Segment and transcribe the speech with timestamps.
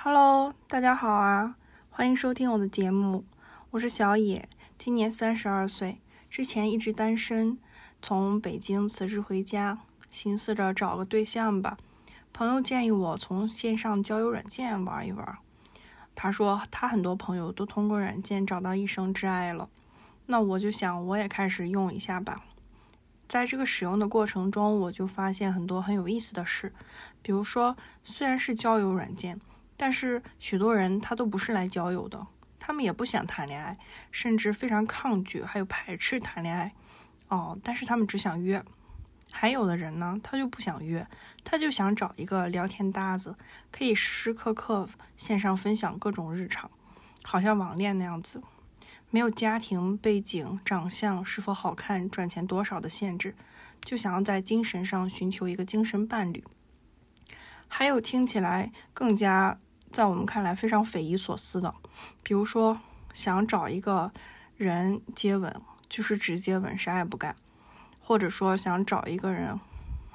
[0.00, 1.56] Hello，大家好啊，
[1.90, 3.24] 欢迎收听我的节目，
[3.70, 6.00] 我是小野，今年三十二岁，
[6.30, 7.58] 之前一直单身，
[8.00, 11.76] 从北京辞职回家，寻思着找个对象吧。
[12.32, 15.38] 朋友建议我从线上交友软件玩一玩，
[16.14, 19.68] 他说他很多朋友都通过软件找到一生挚爱了，
[20.26, 22.44] 那我就想我也开始用一下吧。
[23.26, 26.72] 在这个使用的过程中，我就发现很多很有意思的事，
[27.20, 29.40] 比如说虽然是交友软件。
[29.78, 32.26] 但是许多人他都不是来交友的，
[32.58, 33.78] 他们也不想谈恋爱，
[34.10, 36.72] 甚至非常抗拒，还有排斥谈恋爱。
[37.28, 38.62] 哦，但是他们只想约。
[39.30, 41.06] 还有的人呢，他就不想约，
[41.44, 43.36] 他就想找一个聊天搭子，
[43.70, 46.70] 可以时时刻刻线上分享各种日常，
[47.22, 48.42] 好像网恋那样子，
[49.10, 53.36] 没有家庭背景、长相是否好看、赚钱多少的限制，
[53.82, 56.42] 就想要在精神上寻求一个精神伴侣。
[57.68, 59.58] 还有听起来更加。
[59.90, 61.74] 在我们看来非常匪夷所思的，
[62.22, 62.80] 比如说
[63.12, 64.10] 想找一个
[64.56, 65.54] 人接吻，
[65.88, 67.34] 就是直接吻，啥也不干；
[68.00, 69.58] 或者说想找一个人，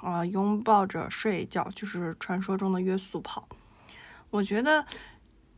[0.02, 3.48] 啊，拥抱着睡一觉，就是传说中的约速跑。
[4.30, 4.86] 我觉得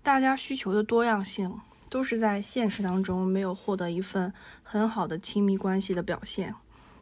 [0.01, 6.55] 大家需求的多样性，都是在现实当中没有获得一份很好的亲密关系的表现。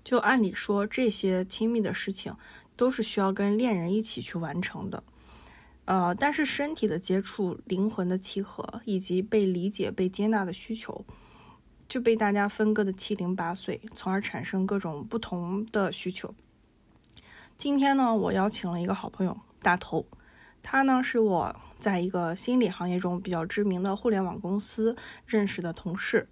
[0.03, 2.35] 就按理说，这些亲密的事情
[2.75, 5.03] 都是需要跟恋人一起去完成的。
[5.85, 11.05] 呃，但是身体的接触、灵魂的契合以及被理解、被接纳的需求，
[11.87, 16.33] 就被大家分割的七零八碎，从而产生各种不同的需求。
[17.57, 20.05] 今天呢，我邀请了一个好朋友大头，
[20.61, 26.29] 他呢是我在一个心理行业中比较知名的互联网公司认识的同事，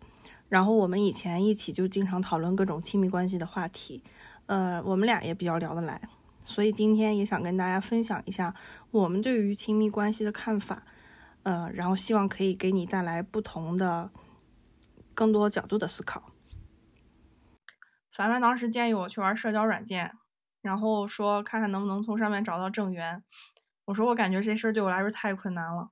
[0.47, 4.01] 然后我们以前一起就经常讨论各种亲密关系的话题，
[4.45, 6.01] 呃，我们俩也比较聊得来。
[6.43, 8.53] 所以今天也想跟大家分享一下
[8.91, 10.83] 我们对于亲密关系的看法，
[11.43, 14.11] 呃，然后希望可以给你带来不同的、
[15.13, 16.31] 更多角度的思考。
[18.11, 20.11] 凡凡当时建议我去玩社交软件，
[20.61, 23.23] 然后说看看能不能从上面找到正缘。
[23.85, 25.89] 我说我感觉这事儿对我来说太困难了。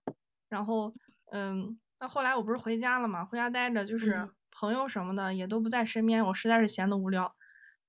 [0.50, 0.94] 然后，
[1.31, 7.35] 嗯，那后来我不是回家了嘛，回家待着，就是朋友什么的也都不在身边，我实在是闲得无聊。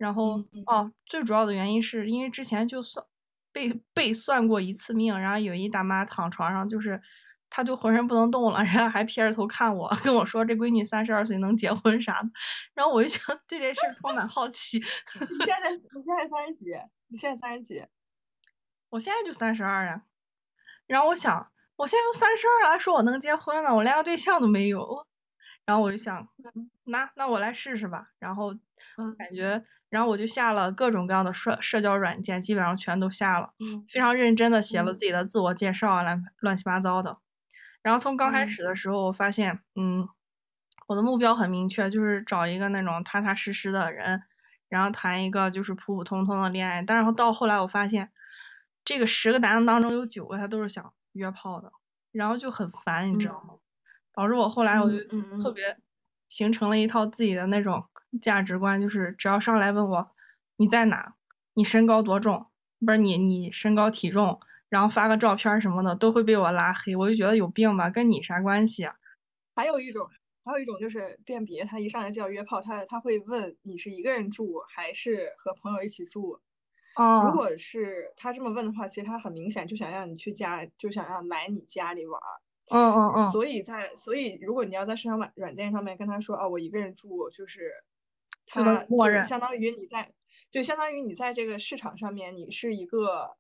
[0.00, 3.04] 然后哦，最主要的原因是因为之前就算
[3.52, 6.98] 被被算过一次命，然后有一大妈躺床上，就是
[7.50, 12.30] 她就浑身不能动了， 然后还撇着头看我，跟我说这闺女三十二岁能结婚啥的，
[12.72, 14.78] 然后我就觉得对这事儿充满好奇。
[14.78, 14.82] 你
[15.44, 16.64] 现在你现在三十几？
[17.08, 17.84] 你现在三十几？
[18.88, 20.02] 我现在就三十二呀。
[20.86, 25.06] 然后我想，我现在都三十二了，还说我能结婚呢，我连个对象都没有。
[25.66, 26.26] 然后我就想，
[26.84, 28.08] 那那我来试试吧。
[28.18, 28.54] 然后
[29.18, 29.64] 感觉。
[29.90, 33.52] 然后我就下了各种各样的社社交软件，基本上全都下了，
[33.92, 37.18] 非常认真的写了自己的自我介绍啊，乱乱七八糟的。
[37.82, 40.08] 然后从刚开始的时候，我发现，嗯，
[40.86, 44.22] 我的目标很明确，就是找一个那种踏踏实实的人，
[44.68, 46.80] 然后谈一个就是普普通通的恋爱。
[46.82, 48.12] 但是到后来，我发现，
[48.84, 51.72] 这个十个男的当中有九个他都是想约炮的，
[52.12, 53.54] 然后就很烦，你知道吗？
[54.20, 54.98] 导致我后来我就
[55.42, 55.74] 特别
[56.28, 57.82] 形成了一套自己的那种。
[58.20, 60.10] 价值观就是，只要上来问我
[60.56, 61.14] 你在哪，
[61.54, 62.44] 你身高多重，
[62.84, 66.96] 不是你你身高体重，然后发个照片什么的，都会被我拉黑。
[66.96, 68.96] 我就觉得有病吧，跟你啥关系啊？
[69.54, 70.08] 还有一种，
[70.44, 76.40] 还有一种就是辨别，他一上来就要约炮，他他会问你是一个人住还是和朋友一起住。
[76.96, 82.20] 哦，如果是他这么问的话，其实他很明显就想让你去家，就想要来你家里玩。
[82.70, 83.32] 嗯嗯嗯。
[83.32, 87.72] 所以在所以如果你要在社交软软件上面跟他说啊，我一个人住，就是。
[88.52, 90.12] 他默认相当于你在，
[90.50, 93.36] 就相当于你在这个市场上面，你是一个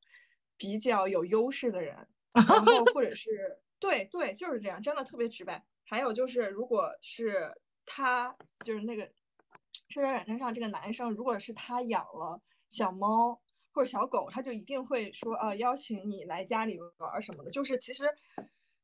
[0.56, 5.64] 比较有优势的人， 然后或者是对对，就是这样，真的特别直白。
[5.82, 7.52] 还有就是，如果是
[7.86, 9.10] 他，就是那个
[9.88, 13.40] 社交软件上这个男生，如果是他养了小猫
[13.72, 17.50] 或者小狗，他就一定会说啊，邀请你来家里玩什么的。
[17.50, 18.04] 就是其实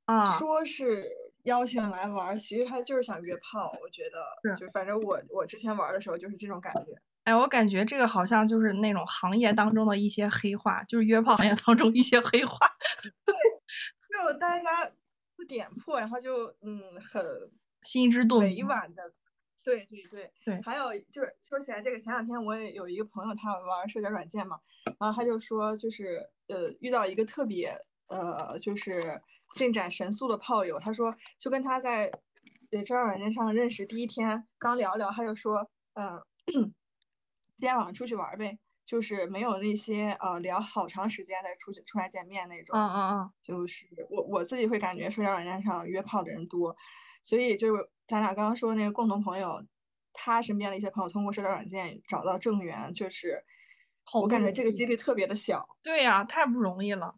[0.06, 1.08] 啊，说是。
[1.46, 3.70] 邀请来玩，其实他就是想约炮。
[3.80, 7.00] 我觉得，就反正我我之前玩的时候就是这种感觉。
[7.22, 12.58] 哎，我感觉这个好像就是那种行业当中的一些黑话，就是约炮行业当中一些黑话。
[13.24, 13.32] 对，
[14.32, 14.90] 就大家
[15.36, 17.24] 不点破，然后就嗯很
[17.82, 19.04] 心知肚明、委婉的。
[19.62, 20.60] 对对对对。
[20.62, 24.58] 还有就是说起来这个，前两天我也有一个朋友，他玩社交软件嘛，
[24.98, 27.78] 然后他就说，就是呃遇到一个特别
[28.08, 29.22] 呃就是。
[29.54, 32.10] 进展神速的炮友，他说就跟他在
[32.70, 36.72] 社交软件上认识第一天，刚聊聊，他就说，嗯，今
[37.58, 38.58] 天晚上出去玩呗。
[38.86, 42.78] 就是没有那些呃聊好长时间再出去出来见面那种。
[42.78, 43.32] 嗯嗯嗯。
[43.42, 46.76] 就是我我自己会感觉社交软件上约炮的人多，
[47.24, 49.60] 所以就是咱俩刚刚说的那个共同朋友，
[50.12, 53.44] 他身边的一些朋友通过社交软件找到正缘，就是
[54.14, 55.68] 我感觉这个几率特别的小。
[55.82, 57.16] 对呀，太不容易了。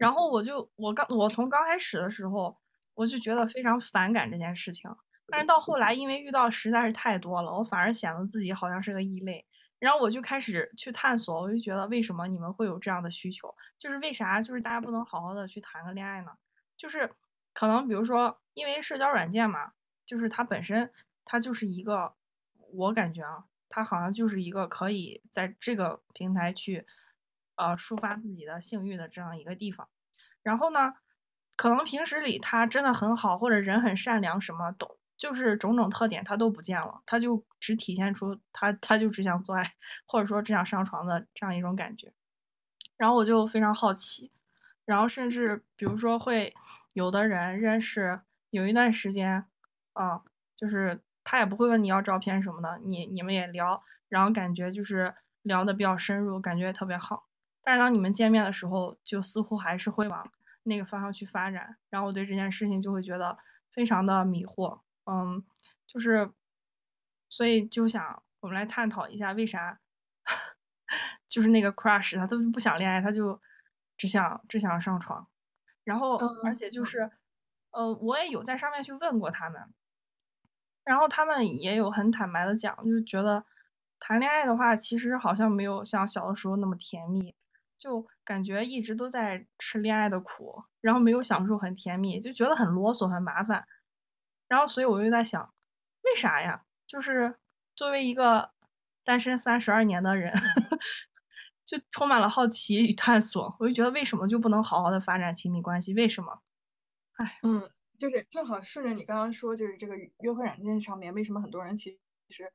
[0.00, 2.56] 然后我就我刚我从刚开始的时候
[2.94, 4.90] 我就觉得非常反感这件事情，
[5.28, 9.44] 但是到后来因为遇到实在是太多了，我反而显得自己好像是个异类。
[9.78, 13.54] 然后我就开始去探索，我就觉得为什么你们会有这样的需求？
[13.76, 14.40] 就是为啥？
[14.40, 16.32] 就是大家不能好好的去谈个恋爱呢？
[16.78, 17.10] 就是
[17.52, 19.72] 可能比如说，因为社交软件嘛，
[20.06, 20.90] 就是它本身
[21.26, 22.14] 它就是一个，
[22.72, 26.86] 我感觉啊，它好像就是一个可以在这个平台去，
[27.60, 29.88] 呃，抒发自己的性欲的这样一个地方。
[30.42, 30.94] 然后呢，
[31.56, 34.98] 可能平时里他真的很好，或者人很善良，什么都。
[35.18, 39.74] 就是种种特点他都不见了，他就只体现出他他就只想做爱，
[40.06, 42.10] 或者说只想上床的这样一种感觉。
[42.96, 44.32] 然后我就非常好奇，
[44.86, 46.54] 然后甚至比如说会
[46.94, 49.44] 有的人认识有一段时间，
[49.92, 50.22] 啊，
[50.56, 57.29] 就是他也不会问你要照片什么的，你你们也聊，然后感觉就是聊的比较深入，感觉特别好。
[57.62, 60.30] 但是当你们见面的时候，就似乎还是会往
[60.62, 61.76] 那个方向去发展。
[61.88, 63.36] 然后我对这件事情就会觉得
[63.72, 64.80] 非常的迷惑。
[65.06, 65.44] 嗯，
[65.86, 66.30] 就是，
[67.28, 69.80] 所以就想我们来探讨一下，为啥
[71.28, 73.40] 就是那个 crush 他都不想恋爱，他就
[73.96, 75.26] 只想只想上床，
[75.84, 77.10] 然后而且就是，
[77.70, 79.62] 呃，我也有在上面去问过他们，
[80.84, 83.44] 然后他们也有很坦白的讲，就是觉得
[83.98, 87.34] 谈恋爱的话，其实好像没有像小的时候那么甜蜜，
[87.80, 93.66] 就感觉一直都在吃恋爱的苦，然后没有享受很甜蜜，就觉得很啰嗦很麻烦。
[94.46, 95.42] 然后，所以我就在想，
[96.02, 96.66] 为啥呀？
[96.86, 97.38] 就是
[97.74, 98.50] 作为一个
[99.02, 100.30] 单身三十二年的人，
[101.64, 103.56] 就充满了好奇与探索。
[103.58, 105.94] 我就觉得，为什么就不能好好的发展亲密关系？
[105.94, 106.42] 为什么？
[107.14, 111.98] 哎，嗯，就是正好顺着你刚刚说，就是这个约会软件上面，为什么很多人其
[112.28, 112.52] 实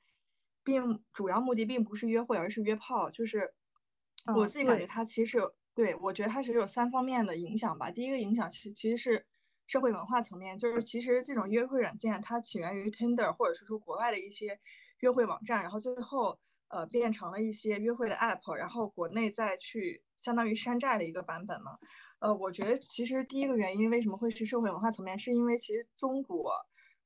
[0.63, 3.10] 并主要目的并不是约会，而是约炮？
[3.10, 3.54] 就是
[4.33, 5.39] 我自己感觉它其实
[5.74, 7.92] 对我觉得它其实有三方面的影响吧。
[7.92, 9.25] 第一个影响其其实是。
[9.68, 14.60] 社会文化层面，就是其实这种约会软件它起源于 Tinder，或者是说国外的一些
[15.00, 16.38] 约会网站，然后最后
[16.68, 21.80] 呃变成了一些约会的 App，然后国内再去相当于山寨的一个版本嘛。
[22.19, 26.54] 呃，我觉得其实第一个原因为什么会是社会文化层面，是因为其实中国，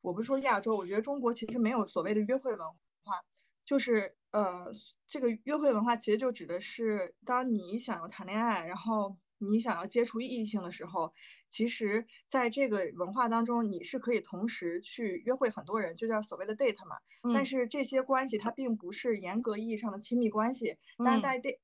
[0.02, 2.68] 我不是说亚洲，我觉得中国其实没有所谓的约会文
[3.04, 3.24] 化，
[3.70, 4.72] 就是呃
[5.06, 11.14] 这个约会文化其实就指的是当你想要谈恋爱，然后你想要接触异性的时候。
[11.52, 16.98] 其实，在这个文化当中，你是可以同时去约会很多人，就叫所谓的 date 嘛。
[17.34, 20.78] 但是这些关系它并不是严格意义上的亲密关系。
[21.04, 21.58] 但是在 date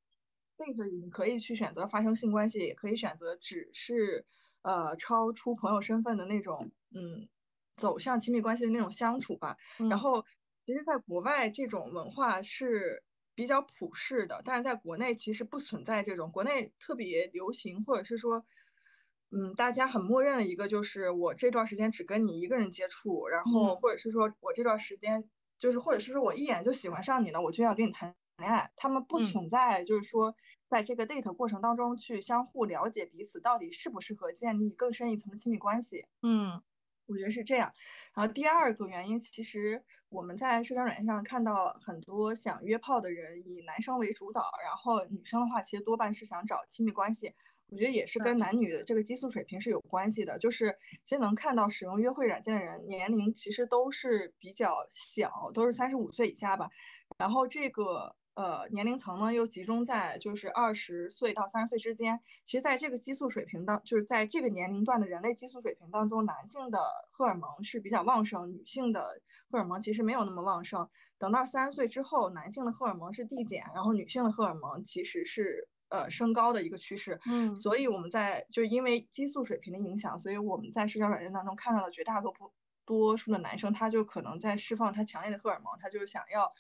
[0.57, 4.25] date 你可以去选择发生性关系，也可以选择只是
[4.63, 7.29] 呃超出朋友身份的那种，嗯，
[7.77, 9.57] 走向亲密关系的那种相处吧。
[9.87, 10.25] 然后，
[10.65, 13.03] 其实在国外这种文化是
[13.35, 18.45] 比较普世的，但是在国内其实不存在这种，国内特别流行，或者是说。
[19.31, 28.71] 嗯，大家很默认的一个就是我这段时间只跟你一个人接触，然后或者是说我这段时间就是或者是说我一眼就喜欢上你了，我就要跟你谈恋爱。
[28.77, 30.35] 他们不存在就是说
[30.69, 36.05] 在这个 date 过程当中去相互了解彼此到底适不适合建立更深一层的亲密关系。
[36.21, 36.61] 嗯，
[37.07, 37.73] 我觉得是这样。
[38.13, 47.33] 然后第二个原因，其实我们在社交软件上看到很多想约炮的人以男生为主导，然后女生的话其实多半是想找亲密关系。
[47.67, 56.69] 我觉得也是跟男女的这个激素水平是有关系的，就是其实能看到使用约会软件的人年龄其实都是比较小，都是三十五岁以下吧。
[57.17, 62.19] 然后这个呃年龄层呢又集中在就是二十岁到三十岁之间。
[62.45, 66.79] 其实在这个激素水平当，就是在这个年龄段的人类激素水平当中，男性的
[67.11, 70.87] 荷尔蒙是比较旺盛，女性的荷尔蒙其实没有那么旺盛。
[71.17, 75.67] 等到三十岁之后，男性的荷尔蒙是递减，然后女性的荷尔蒙其实是。
[75.87, 82.51] 呃，升高的一个趋势，嗯，所以我们在就是因为激素水平的影响，所以我们在社交软件当中看到了绝大多数
[82.85, 86.51] 多数的男生，他就可能在释放他强烈的荷尔蒙，他就是想要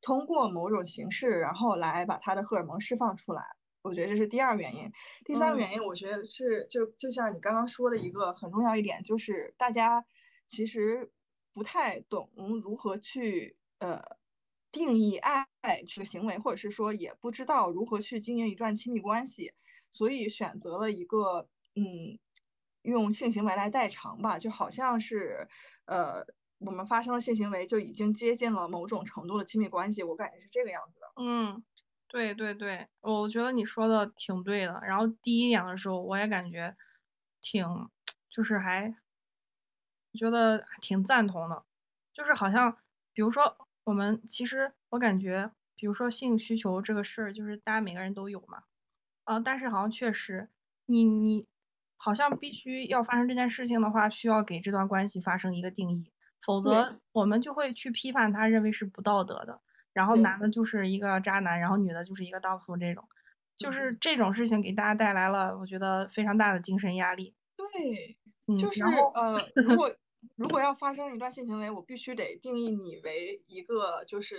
[0.00, 3.42] 通过某种形式，然后来把他的荷尔蒙释放出来。
[3.82, 4.92] 我觉得这是第二个原因。
[5.24, 10.04] 第三个原因，我觉得是就就像你刚刚说的一个很重要一点，就是大家
[10.46, 11.10] 其实
[11.52, 12.30] 不太懂
[12.62, 14.18] 如何去呃。
[14.70, 15.46] 定义爱
[15.88, 19.54] 这个行为，或者是说也不知道如何去经营一段亲密关系，
[19.90, 22.18] 所以选择了一个嗯，
[22.82, 25.48] 用性行为来代偿吧，就好像是
[25.86, 26.26] 呃，
[26.58, 31.06] 我们发生了性行为就已经接近了某种程度的亲密关系，我感觉是这个样子的。
[31.22, 31.62] 嗯，
[32.08, 34.80] 对对对，我觉得你说的挺对的。
[34.82, 36.76] 然后第一点的时候，我也感觉
[37.40, 37.66] 挺，
[38.28, 38.94] 就是还
[40.14, 41.64] 觉得挺赞同的，
[42.12, 42.76] 就是好像，
[43.12, 48.64] 比如说我们其实我感觉，比如说性需求这个事儿，就是大家每个人都有嘛，
[49.24, 50.48] 啊，但是好像确实，
[50.86, 51.46] 你你
[51.96, 56.10] 好像必须要发生这件事情的话，需要给这段关系发生一个定义，
[56.44, 59.60] 否则我们就会去批判他，认为是不道德的。
[59.92, 63.04] 然后男的就是一个渣男，然后女的就是一个荡妇，这种，
[63.56, 67.34] 就是这种事情给大家带来了，我觉得非常大的精神压力。
[67.56, 68.16] 对，
[68.56, 69.92] 就是呃， 如果
[70.36, 74.36] 如果要发生一段性行为，我必须得定义你为一个就是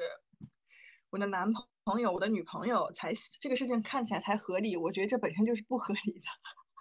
[1.09, 1.51] 我的男
[1.83, 4.77] 朋友、我的女朋友，才这个事情看起来才合理。
[4.77, 6.25] 我觉得这本身就是不合理的。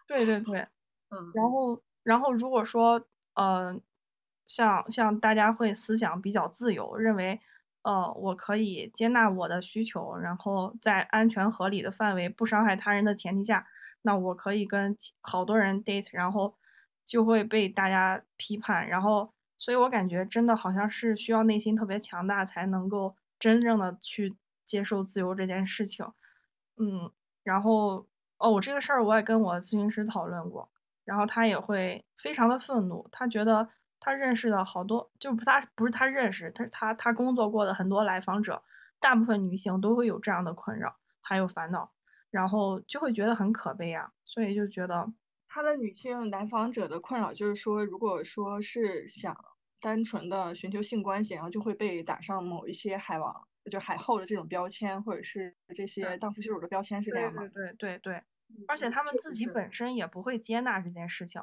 [0.06, 0.60] 对对对，
[1.10, 1.32] 嗯。
[1.34, 3.80] 然后然后如果说呃，
[4.48, 7.40] 像像大家会思想比较自由，认为。
[7.82, 13.66] 呃，我可以接纳我的需求，然后在安全合理的范围，不伤害他人的前提下，
[14.02, 16.54] 那我可以跟好多人 date，然后
[17.06, 24.36] 就会被大家批判，然后，所以我感觉真的好像是需要内心特别强大，才能够真正的去
[24.66, 26.04] 接受自由这件事情。
[26.76, 27.10] 嗯，
[27.42, 28.06] 然后，
[28.38, 30.68] 哦，我这个事儿我也跟我咨询师讨论过，
[31.04, 33.70] 然后他也会非常的愤怒，他觉得。
[34.00, 38.62] 他认识的好多，就不他不是他认识，他他他工作过的很多来访者，
[39.00, 41.92] 大部分女性都会有这样的困扰，还有烦恼，
[42.30, 45.12] 然后就会觉得很可悲啊，所以就觉得
[45.48, 49.36] 他的女性来访者的困扰就是说，如果说是想
[49.80, 57.42] 单纯的寻求性关系，然后就会被打上某一些海王就海后的这种标签，或者是这些荡妇羞辱的标签，是这样吗？
[57.48, 58.22] 对对对对，
[58.66, 61.42] 而且他们自己本身也不会接纳这件事情。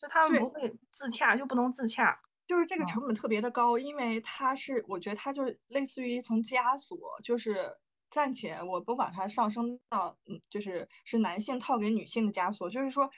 [0.00, 7.76] 就他们不会自洽，就不能自洽，就是这个成本特别的高，因为它是，我觉得它就是类似于一层枷锁，就是
[8.10, 13.10] 暂且我不把它上升到，嗯，就是是男性套给女性的枷锁，就是说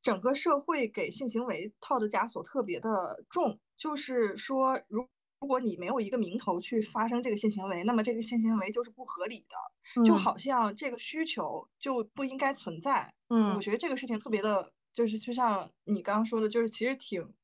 [0.00, 5.06] 整个社会给性行为套的枷锁特别的重，就是说如
[5.40, 9.46] 如果你没有一个名头去发生这个性行为，那么这个性行为就是不合理
[9.94, 14.72] 的，就好像这个需求就不应该存在，嗯，我觉得这个事情特别的。
[14.94, 17.34] 就是就像你刚刚说的，就是其实挺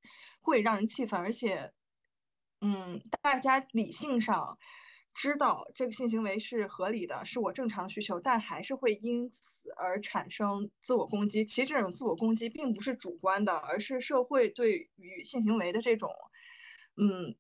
[0.41, 1.73] 会让人气愤，而且，
[2.61, 4.57] 嗯，大家理性上
[5.13, 11.45] 知道这个性行为是合理的，是我正常需求，但还是会因此而产生自我攻击。
[11.45, 16.09] 其实这种自我攻击并不是主观的，而是社会对于性行为的这种，
[16.97, 17.35] 嗯，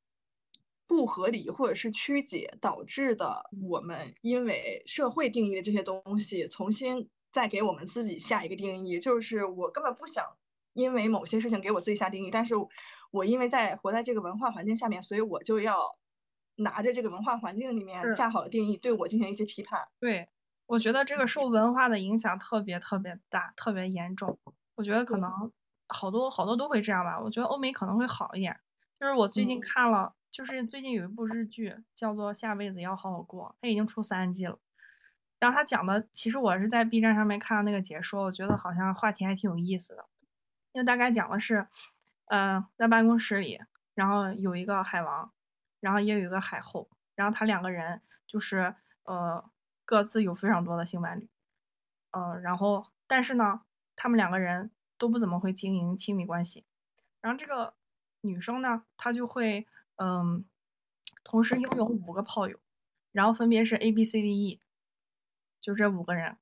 [0.88, 3.48] 不合理或者是曲解导致的。
[3.62, 7.08] 我们因为社会定义的这些东西重新。
[7.32, 10.24] 再给我们自己下一个定义，就是我根本不想
[10.72, 12.54] 因为某些事情给我自己下定义，但是
[13.10, 15.96] 我因为在活在这个文化环境下面，所以我就要
[16.56, 19.88] 拿着这个文化环境里面下好的定义对我进行一些批判。
[19.98, 20.28] 对，
[20.66, 24.38] 我觉得这个受文化的影响特别特别大，特别严重。
[24.76, 25.30] 我觉得可能
[25.88, 27.20] 好多好多都会这样吧。
[27.20, 28.58] 我觉得欧美可能会好一点。
[28.98, 34.58] 就是我最近看了，就是最近有一部日剧叫做《下辈子要好好过》，它已经出三季了。
[35.40, 40.04] 然后他讲的，其实我是在 B 站上面看到那个解说，我觉得好像话题还挺有意思的。
[40.72, 41.66] 因为大概讲的是，
[42.26, 43.58] 嗯，在办公室里，
[43.94, 45.32] 然后有一个海王，
[45.80, 49.42] 然后也有一个海后，然后他两个人就是呃
[49.84, 51.28] 各自有非常多的性伴侣，
[52.10, 53.62] 嗯，然后但是呢，
[53.96, 56.64] 他们两个人都不怎么会经营亲密关系。
[57.22, 57.74] 然后这个
[58.20, 59.66] 女生呢，她就会
[59.96, 60.44] 嗯
[61.24, 62.60] 同时拥有五个炮友，
[63.10, 64.60] 然后分别是 A B C D E。
[65.60, 66.38] 就这五个人，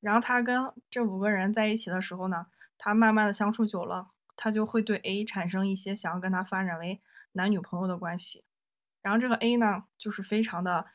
[0.00, 2.46] 然后他跟这五个人在一起的时候呢，
[2.78, 7.00] 他慢慢的相处久了，他就会对 A 产生一些想要跟他发展为
[7.32, 8.44] 男女朋友的关系。
[9.02, 10.86] 然后这个 A 呢，就是非常的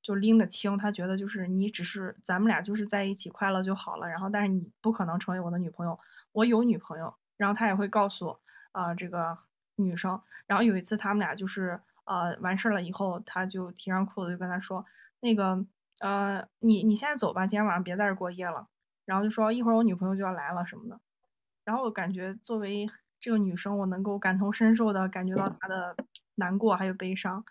[0.00, 4.08] 就拎得清，他觉得就是你只是咱们俩就是在一起快乐就好了。
[4.08, 6.00] 然后但是你不可能成为我的女朋友，
[6.32, 7.14] 我有女朋友。
[7.36, 8.38] 然后他也会告诉
[8.72, 9.36] 啊这个
[9.76, 10.20] 女生。
[10.46, 14.84] 然后有一次他们俩就是呃完事儿了以后，他就提上裤子就跟他说
[15.20, 15.64] 那个。
[16.00, 18.66] 呃，你你现在走吧，今天晚上别在这过夜了。
[19.04, 21.00] 然后就说一会儿我女朋友就要来了什么的。
[21.64, 22.86] 然后我感觉作为
[23.20, 25.96] 这个女生，我能够感同身受的感觉到她的
[26.36, 27.44] 难过，还有悲伤，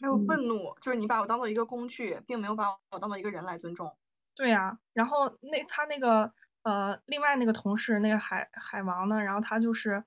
[0.00, 0.74] 还有愤怒。
[0.80, 3.92] 就是你把我当做一个工具，并没有把我当做一个人来尊重。
[4.36, 4.78] 对呀。
[4.92, 6.32] 然后那他那个
[6.62, 10.02] 呃，另外那个同事那个海海王呢，然后他就是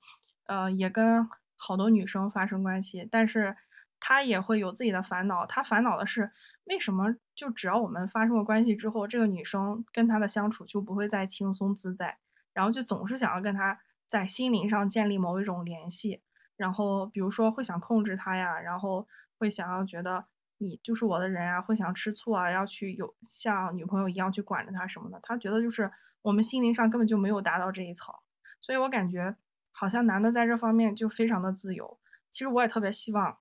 [0.46, 1.28] 呃，也跟
[1.58, 3.56] 好多女生发生关系，但是。
[4.00, 6.32] 他也会有自己的烦恼，他烦恼的是
[6.66, 12.18] 为什么就只要我们发生了关系之后，这个女生跟他的相处就不会再轻松自在，
[12.54, 16.22] 然后就总是想要跟他在心灵上建立某一种联系，
[16.56, 19.08] 然后比如说会想控制他呀，然后
[19.40, 20.26] 会想要觉得
[20.60, 25.20] 你就是我的人啊，会想吃醋啊，要去有像女朋友一样去管着他什么的。
[25.24, 28.14] 他觉得就是我们心灵上根本就没有达到这一层，
[28.62, 29.36] 所以我感觉
[29.72, 32.00] 好像男的在这方面就非常的自由。
[32.32, 33.38] 其实我也特别希望，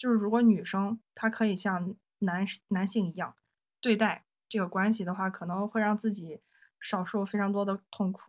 [0.00, 3.36] 就是如果女生她可以像男男性一样
[3.82, 6.40] 对待这个关系的话，可能会让自己
[6.80, 8.22] 少受非常多的痛苦。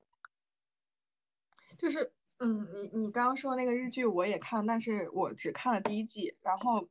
[1.78, 6.36] 就是，嗯，你你刚刚说那个日剧我也看，但是我只看了第一季。
[6.42, 6.90] 然后，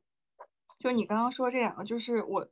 [0.79, 2.49] 就你刚刚说这两个，就是我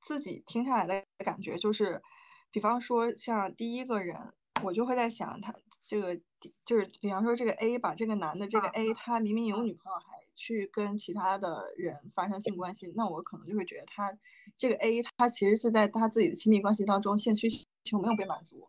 [0.00, 2.02] 自己听下来的感觉，就是，
[2.50, 6.20] 比方说像第一个人，我就会在想他这个，
[6.66, 14.18] 就是比方说这个 A 把这个男的这个 A，他明明有女朋友，还去跟其他的人发生性关系，那我可能就会觉得他
[14.56, 17.48] 这个 A，他其实是在他自己的亲密关系当中性需
[17.84, 18.68] 求没有被满足。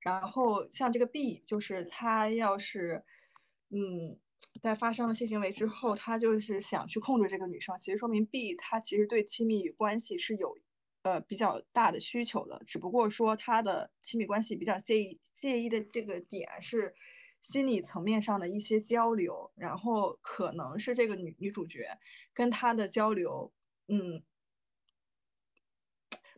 [0.00, 3.04] 然后像这个 B，就是他要是，
[3.70, 4.18] 嗯，
[4.60, 10.58] 在发生了性行为之后，他就是想去控制这个女生，其实说明 B 他其实对亲密关系是有，
[11.02, 16.94] 呃，比较大的需求的，只不过说他的亲密关系比较介意介意的这个点是
[17.42, 21.98] 心理层面上的一些交流，然后可能是这个女女主角
[22.32, 23.52] 跟他的交流，
[23.88, 24.22] 嗯。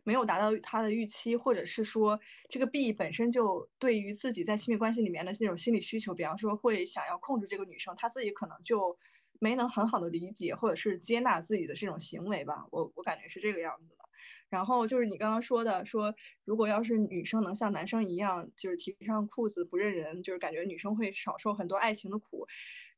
[0.07, 8.99] 没有达到他的预期，或者是说这个 B 本身就对于自己在亲密关系里面的那种心理需求，比方说会想要控制这个女生，他自己可能就
[9.39, 12.67] 没能很好的理解或者是接纳自己的这种行为吧。
[12.69, 14.04] 我我感觉是这个样子的。
[14.55, 22.47] 然后就是你刚刚说的，说如果要是女生能像男生一样，就是提上裤子不认人，就是感觉女生会少受很多爱情的苦。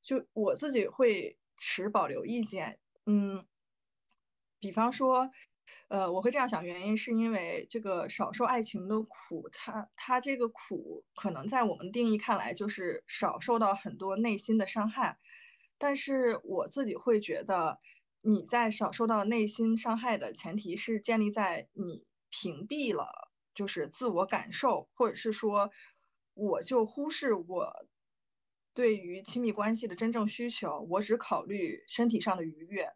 [0.01, 3.43] 就我自己会持保留意见，嗯，
[4.59, 5.31] 比方说。
[5.89, 15.17] 呃，我会这样想，原因是因为这个少受爱情的苦，它它这个苦可能在我们定义看来就是少受到很多内心的伤害，
[15.77, 17.79] 但是我自己会觉得，
[18.21, 25.71] 你在少受到内心伤害的前提是建立在你屏蔽了就是自我感受，或者是说
[26.33, 27.87] 我就忽视我
[28.73, 32.93] 对于亲密关系的真正需求，我只考虑身体上的愉悦。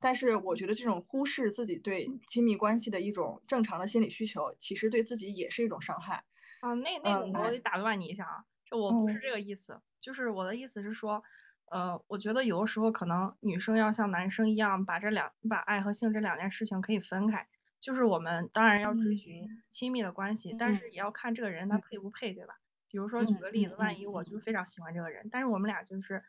[0.00, 6.24] 但是我觉得这种忽视自己对亲密关系的一种正常的心理需求，其实对自己也是一种伤害。
[6.60, 11.22] 啊，那那种我得打断你一下啊，就我不是这个意思，就是我的意思是说，
[11.72, 17.48] 呃，我觉得有的时候可能女生要像男生一样，把这两把爱和性这两件事情可以分开。
[17.80, 22.54] 就是我们当然要追寻亲密的关系，但是也要看这个人他配不配，对吧？
[22.88, 26.22] 比如说举个例子，万一我就非常喜欢这个人，但是我们俩就是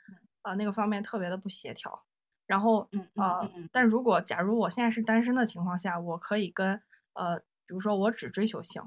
[0.43, 2.05] 呃那个方面特别的不协调。
[2.47, 6.81] 然后，呃，但如果假如我现在是单身的情况下，我可以跟，
[7.13, 8.81] 呃，比如说我只追求性，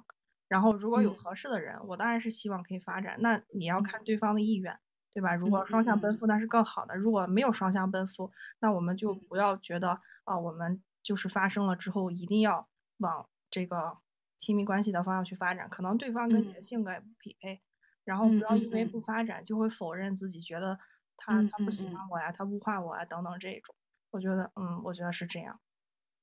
[0.49, 3.17] 然后如果有合适的人，我当然是希望可以发展。
[3.21, 4.79] 那你要看对方的意愿，
[5.17, 5.35] 对吧？
[5.35, 6.95] 如果双向奔赴那是更好的。
[6.95, 13.97] 如果没有双向奔赴，那我们就不要觉得啊，我们就是发生了之后一定要往这个
[14.37, 15.71] 亲密关系的方向去发展。
[15.71, 17.63] 可能对方跟你的性格也不匹配，
[18.05, 20.79] 然后不要因为不发展就会否认自己，觉得。
[21.19, 23.75] 他他不喜欢我呀，他物化我呀，等等这种，
[24.11, 25.59] 我觉得，嗯，我觉得是这样，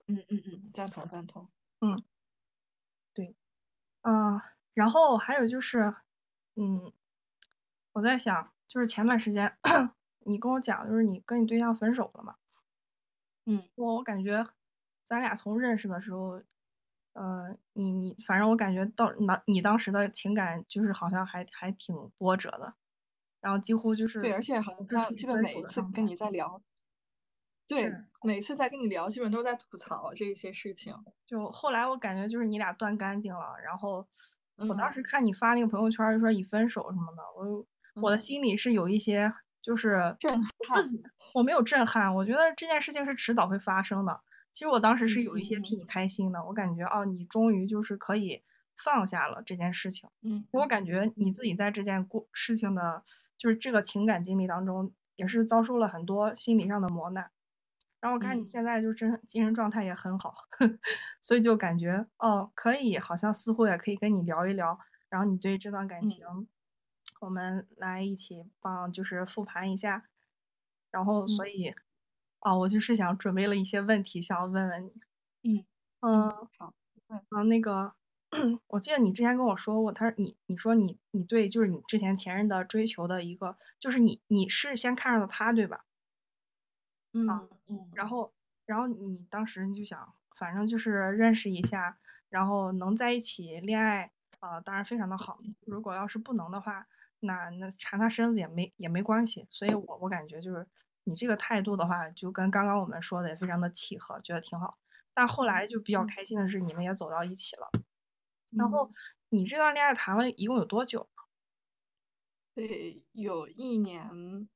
[0.05, 1.49] 嗯嗯嗯，赞同赞同，
[1.81, 2.03] 嗯，
[3.11, 3.35] 对，
[4.03, 4.39] 嗯，
[4.75, 5.95] 然后还有就是，
[6.55, 6.93] 嗯，
[7.93, 9.55] 我在想，就是前段时间
[10.25, 12.37] 你跟我讲，就是你跟你对象分手了嘛，
[13.45, 14.43] 嗯，我感觉
[15.05, 16.41] 咱俩从认识的时候，
[17.13, 22.73] 呃，你你，反正我感觉到那你当时的情感就是好像还还挺波折的。
[23.41, 26.59] 然后几乎就是对，而且好像他基本每一次跟你在聊，
[27.67, 30.95] 对，每次在跟你聊，基本都在吐槽这些事情。
[31.27, 34.07] 就后来我感觉就是你俩断干净了，然后
[34.55, 37.63] 我当时看你发那个朋友圈，就说已分手什么的，我
[38.01, 41.03] 我的心里是有一些就是震撼，自己
[41.33, 44.21] 我没有震撼，我觉得这件事情是迟早会发生的。
[44.51, 48.43] 其实我当时是有一些替你开心的，我感觉哦，你终于就是可以
[48.77, 50.09] 放下了这件事情。
[50.21, 53.03] 嗯，我感觉你自己在这件过事情的。
[53.35, 57.29] 就是这个情感经历当中，也是遭受了很多心理上的磨难。
[57.99, 60.33] 然后我看你现在就真精神状态也很好，
[61.21, 64.79] 所以就感觉哦，可以，好像似乎也可以跟你聊一聊。
[65.09, 66.25] 然后你对这段感情，
[67.23, 70.03] 我们来一起帮，就是复盘一下。
[70.91, 71.73] 然后所以，
[72.39, 74.93] 啊，我就是想准备了一些问题，想要问问你。
[75.43, 75.65] 嗯
[76.01, 76.73] 嗯，好，
[77.07, 77.93] 嗯，那个。
[78.65, 85.85] 我记得你之前跟我说过，他说你你说你你对就是你之前前任的追求的一个，就是你你是先看上了他，对吧？
[87.13, 87.27] 嗯
[87.67, 88.33] 嗯，然后
[88.65, 95.39] 然后你当时你就想，反正就是认识一下，然后能在一起恋爱啊，当然非常的好。
[95.67, 96.87] 如果要是不能的话，
[97.23, 99.47] 那那缠他身子也没也没关系。
[99.49, 100.65] 所以我我感觉就是
[101.03, 104.77] 你这个态度的话，就跟刚刚我们说的也非常的契合，觉得挺好。
[105.13, 107.69] 但后来就比较嗯开心的是，你们也走到一起了。
[108.51, 108.93] 然后嗯
[109.29, 111.09] 你这段恋爱谈了一共有多久？
[112.55, 114.47] 对，有一年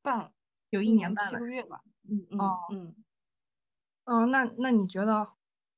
[0.00, 0.32] 半，
[0.70, 1.30] 有一年半了。
[1.32, 1.82] 七个月吧。
[2.08, 2.94] 嗯嗯哦，嗯。
[4.04, 5.32] 嗯，那那你觉得，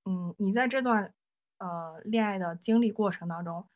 [0.05, 1.13] 嗯，你在这段
[1.59, 3.69] 呃恋爱的经历过程当中，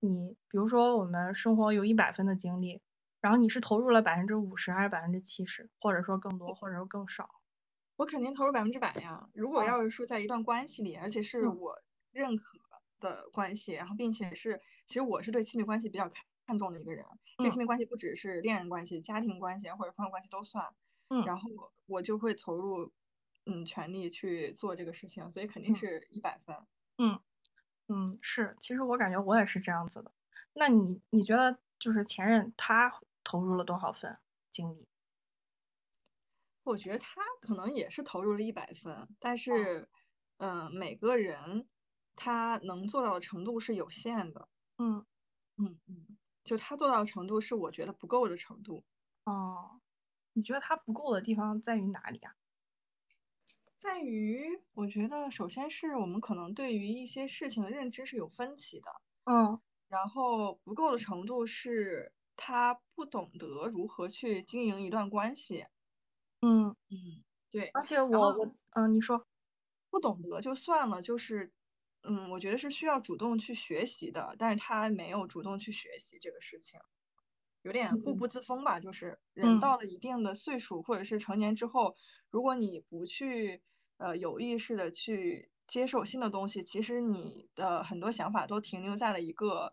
[0.00, 2.80] 你比如说我们生活有一百分的精力，
[3.20, 7.28] 然后你是投入了百分之五十还是百分之七十，或者说更多，或者说更少？
[7.96, 9.28] 我肯定投入百分之百呀。
[9.34, 11.82] 如果嗯要是说在一段关系里，而且是嗯我
[12.12, 12.58] 认可
[12.98, 17.04] 的关系，然后并且是，其实我是对亲密关系比较看看重的一个人。
[17.38, 20.64] 这嗯亲密关系不只是恋人关系、家庭关系啊或者朋友关系都算。
[21.10, 21.50] 嗯然后
[21.86, 22.92] 我就会投入，
[23.44, 26.56] 嗯，全力去做这个事情，所以肯定嗯是一百分。
[26.98, 27.20] 嗯嗯，
[28.20, 30.12] 是，其实我感觉我也是这样子的。
[30.54, 34.18] 那你你觉得就是前任他投入了多少分
[34.50, 34.86] 精力？
[36.62, 39.88] 我觉得他可能也是投入了一百分，但哦，是，
[40.38, 41.68] 嗯、每个人
[42.14, 44.48] 他能做到的程度是有限的。
[44.78, 45.04] 嗯
[45.56, 48.84] 嗯嗯，就他做到的程度是我觉得不够的程度。
[49.24, 49.80] 哦，
[50.32, 52.34] 你觉得他不够的地方在于哪里啊？
[53.78, 58.90] 在于，我觉得首先是我们可能对于一些事情的认知是有分歧的，
[59.26, 59.60] 嗯。
[59.88, 65.66] 然后不够的程度是他不懂得如何去经营一段关系。
[66.42, 68.02] 嗯，嗯，对，而且。
[68.02, 69.26] 我我嗯，你说，
[69.90, 71.52] 不懂得就算了，就是，
[72.02, 76.80] 嗯，我觉得是需要主动去学习的，但是他没有主动去学习这个事情。
[77.62, 78.16] 有点固嗯。
[78.16, 79.60] 步自封吧，就是人嗯。
[79.60, 81.96] 到了一定的岁数或者是成年之后，
[82.30, 83.62] 如果你不去
[84.00, 89.72] 呃有意识的去接受新的东西，其实你的很多想法都停留在了一个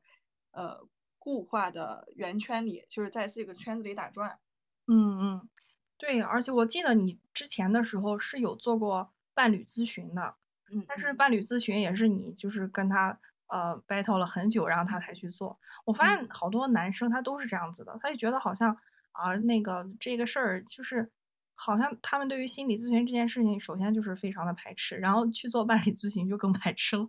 [0.51, 0.85] 呃
[1.17, 4.37] 固化的圆圈里，就是在这个圈子里打转。
[4.85, 5.49] 嗯嗯，
[5.97, 10.35] 对，而且我记得你之前的时候是有做过伴侣咨询的，
[10.71, 15.57] 嗯但是嗯伴侣咨询也是你就是跟他呃 battle 了很久，然后他才去做。
[15.85, 18.77] 我发现嗯好多男生他都是这样子的，他就觉得好像
[19.11, 21.11] 啊那个这个事儿就是
[21.59, 27.07] 好像他们对于心理咨询这件事情，首先就是非常的排斥，然后去做伴侣咨询就更排斥了，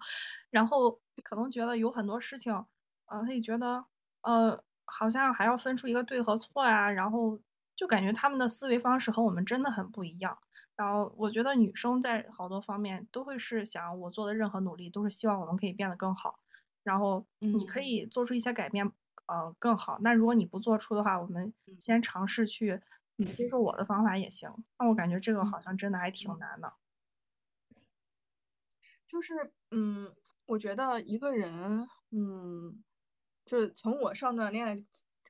[0.51, 2.53] 然后可能觉得有很多事情，
[3.07, 3.85] 呃，他也觉得
[4.23, 7.39] 呃好像还要分出一个对和错呀，然后
[7.77, 10.37] 就感觉他们的思维方式和我们真的很不一样。
[10.77, 16.39] 然后我觉得女生在好多方面都会是想我做的任何努力都是希望我们可以变得更好，
[16.85, 18.91] 然后你可嗯以做出一些改变，
[19.27, 19.99] 呃，更好。
[20.03, 22.81] 那如果你不做出的话，我们嗯先尝试去，
[23.19, 24.49] 你接受我的方法也行。
[24.79, 26.73] 那我感觉这个嗯好像真的还挺嗯，难的。
[29.09, 30.15] 就是嗯，
[30.47, 32.85] 我觉得一个人，嗯，
[33.47, 34.75] 就是从我上段恋爱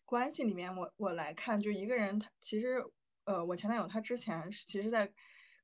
[0.05, 2.85] 关系里面，我我来看，就一个人他其实，
[3.25, 5.13] 呃，我前男友他之前其实在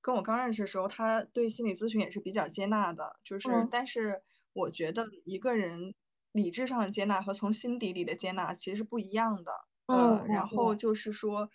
[0.01, 5.95] 跟我刚认识的时候，他对心理咨询也是比较接纳的，就是嗯但是我觉得一个人
[6.33, 9.53] 理智上的接纳和从心底里的接纳其实是不一样的，
[9.87, 11.51] 嗯呃，然嗯后就是说，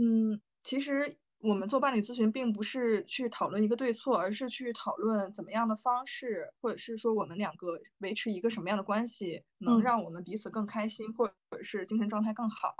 [0.00, 9.82] 嗯，其实我们做伴侣咨询并不是去讨论一个对错，而是去讨论怎么样的方式，或者是说我们两个维持一个什么样的关系，能嗯。
[9.82, 11.34] 让我们彼此更开心，或者
[11.64, 12.74] 是精神状态更好。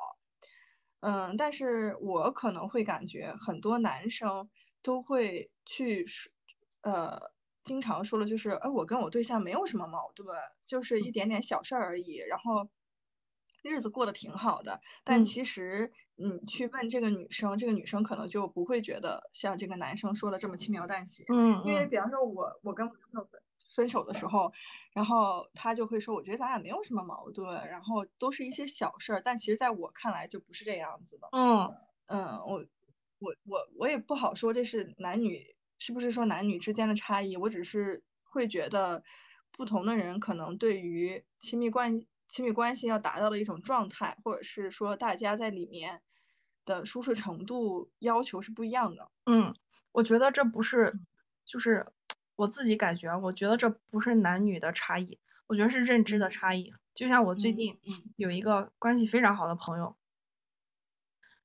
[1.00, 4.48] 嗯，但是我可能会感觉很多男生
[4.82, 6.30] 都会去说，
[6.82, 7.32] 呃，
[7.64, 10.28] 经常说的就是，哎，我跟我对象没有什么矛盾，
[10.68, 12.68] 就是一点点小事儿而已，然后
[13.62, 14.80] 日子过得挺好的。
[15.04, 21.24] 但嗯其实你去问这个女生，这个女生可能就不会觉得像这个男生说的这么轻描淡写。
[21.64, 23.40] 因为比方说我我跟我男朋友分
[23.76, 24.52] 分手的时候，
[24.92, 31.28] 然后他就会说，我觉得咱俩没有什么矛盾，然后都是一些小事儿，但其实在我看来就不是这样子的。
[31.30, 31.72] 嗯
[32.06, 32.64] 嗯，我
[33.20, 39.04] 我我我也不好说这是男女是不是说男女之间的差异，我只是会觉得
[39.52, 46.02] 不同的人可能对于亲密关亲密关系要达到的一种状态，或者是说大家在里面
[46.64, 49.10] 的舒适程度要求是不一样的。
[49.26, 49.54] 嗯，
[49.92, 51.06] 我觉得这不是，嗯
[51.44, 51.86] 就是
[52.36, 56.72] 我自己感觉，我觉得这不是男女的差异，我觉得是认知的嗯差异。
[56.94, 59.96] 就像我最嗯近嗯有一个关系非常好的朋友，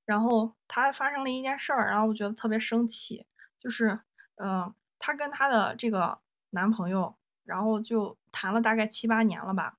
[0.03, 3.25] 然后他发生了一件事儿，然后我觉得特别生气，
[3.57, 3.99] 就是，
[4.35, 6.19] 嗯、她跟她的这个
[6.49, 7.15] 男朋友，
[7.45, 9.77] 然后就谈了大概七八年了吧，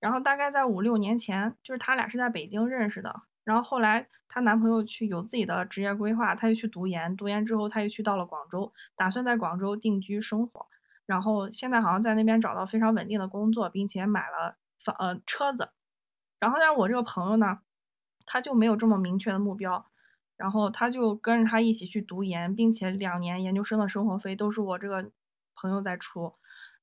[0.00, 10.66] 然后大概在五六年前，就是他俩是在北京认识的，然后后来她男朋友去有自己的职业规划，他又去读研，读研之后他又去到了广州，打算在广州定居生活，
[11.06, 15.70] 然后现在好像在那边找到非常稳定的工作，并且买了房呃车子，
[16.38, 17.58] 然后但是我这个朋友呢，
[18.26, 19.90] 他就没有这么明确的目标，
[20.36, 25.10] 然后他就跟着他一起去读研，并且两年研究生的生活费都是我这个
[25.56, 26.34] 朋友在出。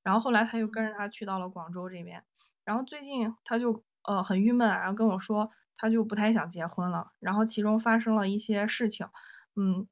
[0.02, 2.22] 然后后来他又跟着他去到了广州这边，
[2.66, 7.12] 然后最近他就呃很郁闷，然后跟我说他就不太想结婚了。
[7.18, 9.08] 然后其中发生了一些事情，
[9.54, 9.88] 嗯，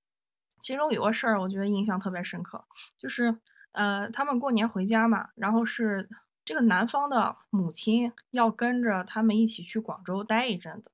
[0.60, 2.66] 其中有个事儿我觉得印象特别深刻，
[2.98, 3.40] 就是
[3.72, 6.10] 呃他们过年回家嘛，然后是
[6.44, 10.90] 这个男方的母亲要跟着他们一起去广州待一阵子，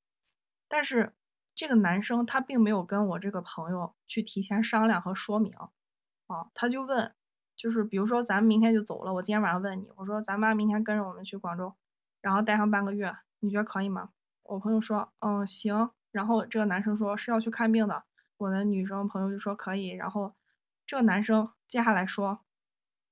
[0.69, 1.12] 但是。
[1.53, 5.53] 这个男生他并没有跟我这个朋友去提前商量和说明，
[6.27, 7.12] 啊，他就问，
[7.61, 11.75] 就是比如说咱们明天就走了，我今天晚上问你，我说咱妈明天跟着我们去广州，
[12.23, 14.09] 然后待上半个月，你觉得可以吗？
[14.44, 15.90] 我朋友说，嗯，行。
[16.11, 18.05] 然后这个男生说是要去看病的，
[18.38, 19.88] 我的女生朋友就说可以。
[19.88, 20.35] 然后
[20.87, 22.40] 这个男生接下来说，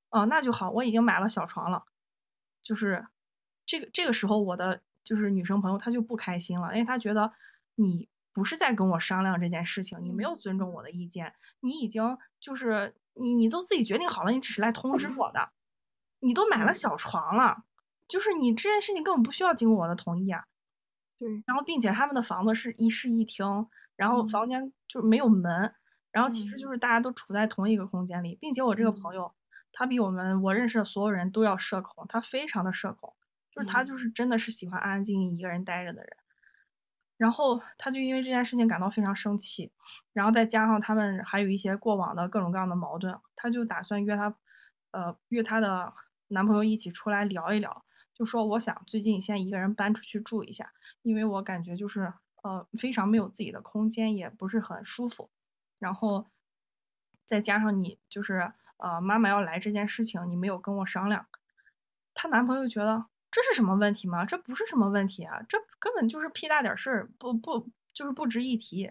[0.08, 1.84] 哦，那就好，我已经买了小床了。
[2.62, 3.06] 就是
[3.66, 7.30] 这个这个时候，我的就是女生朋友她就不开心了，因为她觉得
[7.74, 8.08] 你。
[8.30, 15.50] 不是在跟我商量这件事情，你没有尊重我的意见，你已经就是你，你都自己决定好了，你只是来通知我的，
[16.20, 17.64] 你都买了小床了，
[18.08, 20.44] 就是你这件事情根本不需要经过我的同意啊。
[21.18, 23.44] 对，然后并且他们的房子是一室一厅，
[23.96, 25.74] 然后房间就是没有门，
[26.12, 29.34] 然后其实就是大家都处在同一个空间里，并且我这个朋友
[29.72, 33.14] 他比我们我认识的所有人都要社恐，他非常的社恐，
[33.50, 36.16] 就是他就是真的是喜欢安安静静一个人待着的人。
[37.18, 39.72] 然后他就因为这件事情感到非常生气，
[40.12, 44.32] 然后再加上他们还有一些过往的各种各样的矛盾，他就打算约他，
[44.92, 45.92] 呃，约他的
[46.28, 52.12] 男朋友一起出来聊一聊，就说我想最近先一个人搬出去住一下，因为我感觉就是
[52.44, 55.28] 呃非常没有自己的空间，也不是很舒服。
[55.80, 56.28] 然后
[57.26, 61.26] 再加上你就是呃妈妈要来这件事情，你没有跟我商量，
[62.14, 63.06] 她男朋友觉得。
[63.30, 64.24] 这是什么问题吗？
[64.24, 68.90] 这不是什么问题啊，这根本就是屁大点事儿，不不就是不值一提。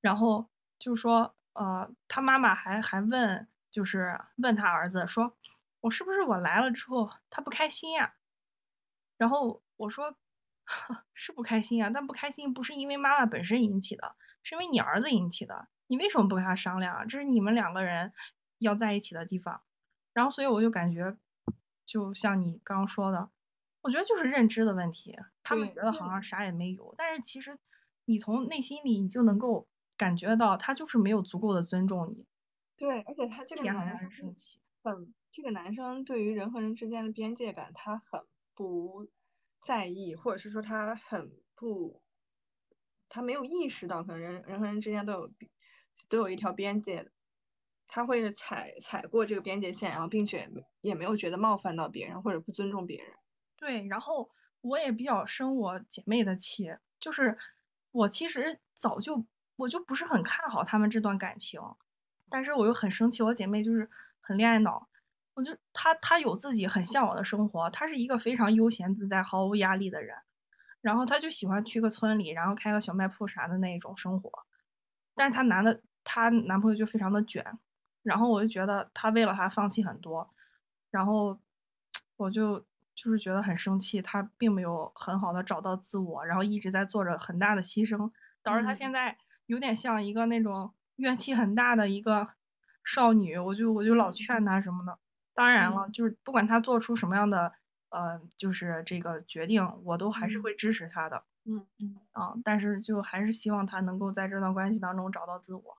[0.00, 5.36] 然后就是说，呃，他妈妈还还问，就是问他儿子说，
[5.80, 8.14] 我是不是我来了之后他不开心呀？
[9.16, 10.16] 然后我说，
[11.12, 15.68] 是不开心啊，但不开心不是因为妈妈本身引起的，是因为你儿子引起的。
[15.88, 17.04] 你为什么不跟他商量啊？
[17.04, 18.12] 这是你们两个人
[18.58, 19.62] 要在一起的地方。
[20.12, 21.16] 然后所以我就感觉，
[21.84, 23.30] 就像你刚刚说的。
[23.84, 27.58] 我觉得就是认知的问题，他们觉得好像啥也没有，但是其实
[28.06, 32.24] 你从内心里你就能够感觉到，他就是没有足够的尊重你。
[32.78, 38.22] 对，而且他这个男生生气，很这个男生对于人和人之间的边界感，他很
[38.54, 39.06] 不
[39.60, 42.00] 在意，或者是说他很不，
[43.10, 45.30] 他没有意识到可能人人和人之间都有
[46.08, 47.10] 都有一条边界，
[47.86, 53.12] 他会踩踩过这个边界线，然后并且也没有觉得冒犯到别人或者不尊重别人。
[53.64, 57.38] 对，然后我也比较生我姐妹的气，就是
[57.92, 59.24] 我其实早就
[59.56, 61.58] 我就不是很看好他们这段感情，
[62.28, 63.88] 但是我又很生气，我姐妹就是
[64.20, 64.86] 很恋爱脑，
[65.32, 70.14] 我就她她有自己很向往的生活，她是一个非常悠闲自在、毫无压力的人，
[70.82, 74.30] 然后她就喜欢去个村里，然后开个小卖铺啥的那一种生活，
[75.14, 77.42] 但是她男的她男朋友就非常的卷，
[78.02, 80.34] 然后我就觉得她为了他放弃很多，
[80.90, 81.40] 然后
[82.18, 82.62] 我就。
[82.94, 88.10] 就是觉得很生气，他并没有很好的找到自我，然后一直在做着很大的牺牲，
[88.42, 92.28] 导致他现在有点像一个那种怨气很大的一个
[92.84, 93.36] 少女。
[93.36, 94.98] 我就我就老劝他什么的。
[95.34, 97.52] 当然了，就是不管他做出什么样的
[97.88, 101.24] 呃，就是这个决定，我都还是会支持他的。
[101.46, 105.78] 嗯嗯啊，但是就还是希望他能够在这段关系当中找到自我。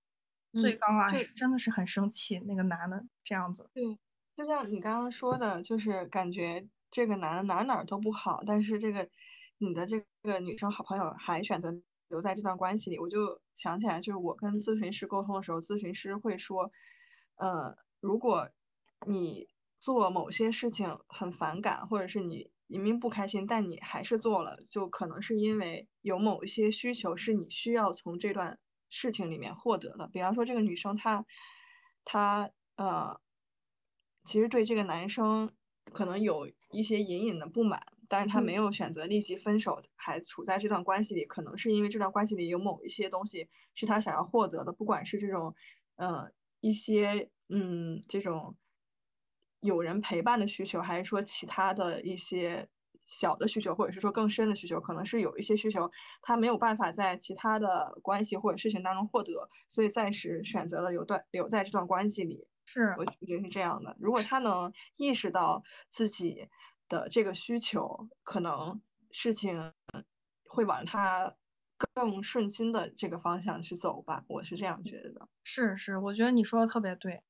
[0.54, 3.70] 所以刚刚真的是很生气，那个男的这样子。
[3.74, 3.98] 对，
[4.36, 6.68] 就像你刚刚说的，就是感觉。
[6.96, 9.10] 这个男的哪哪都不好，但是这个
[9.58, 11.74] 你的这个女生好朋友还选择
[12.08, 16.72] 留在这段关系里，我就想起来，就是我跟咨询师沟通的时候，咨询师会说，
[17.36, 18.50] 呃，如果
[19.06, 19.50] 你
[19.82, 28.58] 做某些事情很反感，或者是你明明不开心，但你还是做了，就可能是因为有某一些需求是你需要从这段
[28.90, 30.08] 事情里面获得的。
[30.14, 31.26] 比方说，这个女生她
[32.06, 33.20] 她呃，
[34.24, 35.52] 其实对这个男生。
[35.94, 45.56] 可能有一些隐隐的不满，但是他没有选择立即分手，还处在这段关系里，可能是因为这段关系里有某一些东西是他想要获得的，不管是这种，
[45.96, 48.56] 呃，一些，嗯，这种
[49.62, 52.70] 有人陪伴的需求，还是说其他的一些
[53.04, 55.90] 小的需求，或者是说更深的需求，可能是有一些需求
[56.22, 62.48] 他没有办法在其他的关系或者事情当中获得，所以暂时选择了留段留在这段关系里。
[62.66, 63.96] 是，我觉得是这样的。
[64.00, 66.50] 如果他能意识到自己
[66.90, 69.74] 的这个需求，可能事情
[70.50, 71.36] 会往他
[71.94, 75.28] 更顺心的这个方向去走吧，我是这样觉得的。
[75.44, 77.22] 是是，我觉得你说的特别对。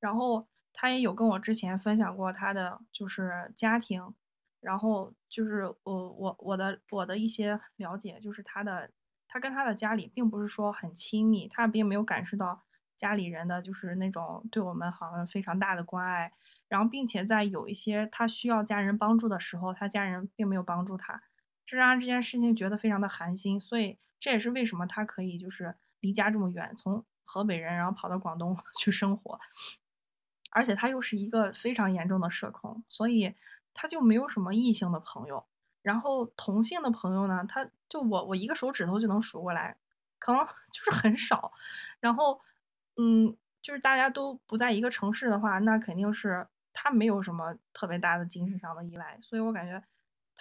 [0.00, 4.14] 然后他也有跟我之前分享过他的就是家庭，
[4.60, 8.90] 然后就是我我我的我的一些了解，就是他的
[9.28, 12.62] 他跟他的家里并不是说很亲密，他并没有感受到
[13.00, 16.30] 家里人的就是那种对我们好像非常大的关爱。
[16.68, 21.22] 然后并且在有一些他需要家人帮助的时候，他家人并没有帮助他。
[21.66, 29.40] 这让这件事情觉得非常的寒心，所以这也是为什么他可以就是离家这么远，从河北人然后跑到广东 去生活，
[30.52, 33.34] 而且他又是一个非常严重的社恐，所以
[33.74, 35.44] 他就没有什么异性的朋友，
[35.82, 39.76] 然后同性的朋友呢，他就我我一个手指头就能数过来，
[40.18, 41.52] 可能 就是很少，
[41.98, 42.40] 然后
[43.00, 49.82] 嗯，就是大家都不在一个城市的话，那肯定是他没有什么特别大的精神上的依赖，所以我感觉。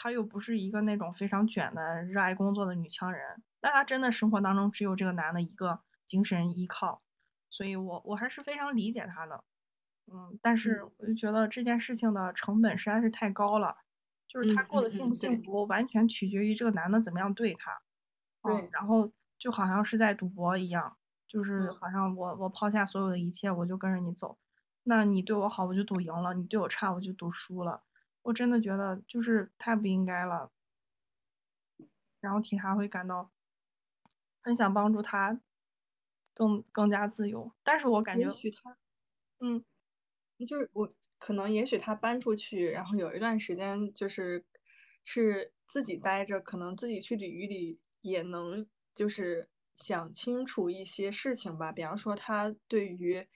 [0.01, 7.01] 他又不是一个那种非常卷的、热爱工作的女强人，但她真的生活当中只有这个男的一个精神依靠，
[7.49, 9.43] 所以我我还是非常理解他的，
[10.09, 10.85] 嗯，但是。
[10.99, 13.75] 我就觉得这件事情的成本实在是太高了，
[14.25, 17.81] 就是他过得幸不幸福完全取决于这个男的怎么样对他，
[18.43, 20.95] 对，然后就好像是在赌博一样，
[21.29, 24.37] 就是好像我我抛下所有的一切我就跟着你走，
[24.83, 27.83] 那你对我好我就赌赢了，你对我差我就赌输了。
[28.23, 30.51] 我真的觉得就是太不应该了，
[32.19, 33.31] 然后替他会感到
[34.41, 35.39] 很想帮助他
[36.33, 38.77] 更更加自由，但是我感觉也许他，
[39.39, 39.63] 嗯，
[40.47, 44.45] 就是我可能也许他搬出去，然后有一段时间就是
[45.03, 53.27] 是自己待着，可能自己去旅一旅也能就是想清楚一些事情吧，比方说他对于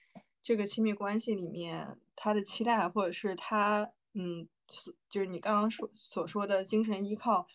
[0.42, 4.94] 这个亲密关系里面他的期待，或者是他嗯所。
[5.08, 7.46] 就是你刚刚说所说的精神依靠，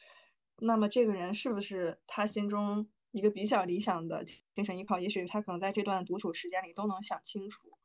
[0.58, 4.25] 那么这个人是不是他心中一个比较理想的
[4.56, 4.97] 精神依靠？
[4.99, 7.78] 也许他可能在这段独处时间里都能想清楚。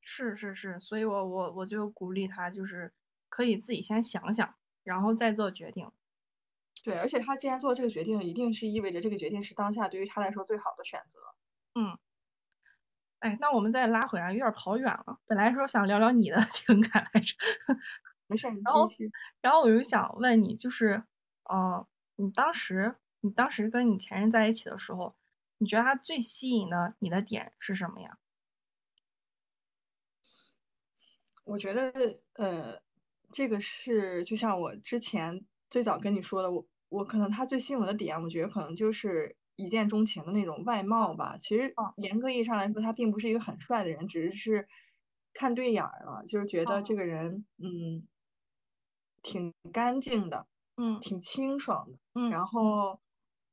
[0.00, 2.92] 是是是，所以我我我就鼓励他，就是
[3.28, 5.90] 可以自己先想想，然后再做决定。
[6.84, 11.18] 对，而且他既然做这个决定，一定是意味着这个决定是当下对于他来说最好的选择。
[11.74, 11.98] 嗯。
[13.22, 15.18] 哎，那我们再拉回来，有点跑远了。
[15.26, 17.34] 本来说想聊聊你的 情感来着。
[18.28, 18.88] 没事，然后，
[19.42, 21.02] 然后我就想问你，就是，
[21.44, 25.14] 呃，你当时，你当时跟你前任在一起的时候，
[25.58, 28.16] 你觉得他最吸引的你的点是什么呀？
[31.46, 31.92] 我觉得，
[32.34, 32.80] 呃，
[33.32, 41.36] 这个是就像我之前最早跟你说的，我我可能他最吸引我的点，我觉得可能就是一见钟情的那种外貌吧。
[41.38, 44.66] 其实严格意义上来说，他并不是一个很帅的人，只是
[45.32, 48.06] 看对眼了，就是觉得这个人，嗯。
[49.22, 53.00] 挺干净的，嗯，挺清爽的，嗯，然后，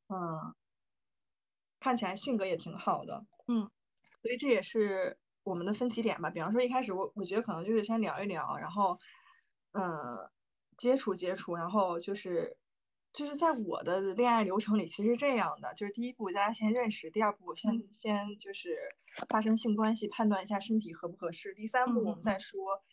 [0.07, 0.55] 嗯，
[1.79, 3.69] 看起来性格也挺好的，嗯，
[4.21, 6.29] 所以这也是我们的分歧点吧。
[6.31, 8.99] 比方说一开始我我觉得可能就是先聊一聊，然后，
[9.73, 10.29] 嗯，
[10.77, 12.57] 接触接触，然后就是
[13.13, 18.77] 就是在我的恋爱流程里，其实这样的，就是第一步大家先认识，第二步先先就是
[19.27, 22.83] 发生性关系，判断一下身体合不合适，第三步我们再说。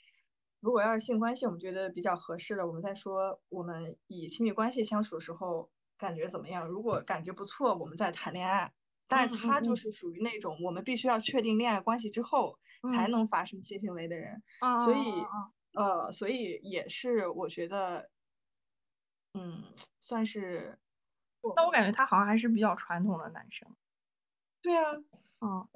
[0.61, 6.67] 如果要是性关系，我们觉得比较合适了，我们再说我们以亲密关系相处的时候感觉怎么样？
[6.67, 8.73] 如果感觉不错，我们再谈恋爱。
[9.07, 12.59] 但是他就是属于那种我们必须要确定恋爱关系之后
[12.91, 14.43] 才能发生性行为的人，
[14.83, 15.27] 所以
[15.75, 18.11] 呃，所以也是我觉得，
[19.35, 19.65] 嗯，
[20.01, 20.79] 算是。
[21.57, 23.77] 那我感觉他好像还是比较传统的男生。
[24.63, 24.93] 对啊，
[25.41, 25.69] 嗯。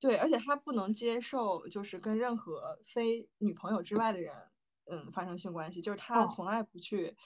[0.00, 4.34] 对，而且他不能接受，就是跟任何非女朋友之外的人，
[4.86, 7.16] 嗯，发生性关系，就是他从来不去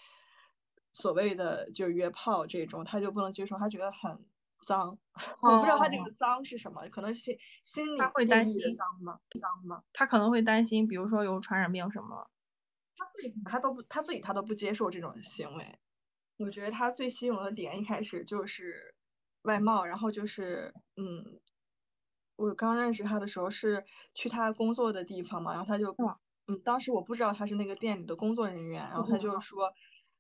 [0.92, 4.26] 所谓的就是约炮这种，他就不能接受，他觉得很
[4.66, 4.98] 脏。
[5.42, 9.18] 我不知道他这个脏是什么，可能是心里会担心脏吗？
[9.40, 9.83] 脏吗？
[9.92, 12.29] 他可能会担心，比如说有传染病什么。
[12.96, 15.79] 他自己他都不，他自己他都不接受这种行为。
[16.38, 18.94] 我觉得他最吸引我的点一开始就是
[19.42, 21.40] 外貌，然后就是嗯。
[22.37, 25.94] 我刚认识他的时候是去他工作的地方嘛，然后他就，
[26.48, 29.72] 嗯，当时我不知道他是那个店里的工作人员，然后他就说，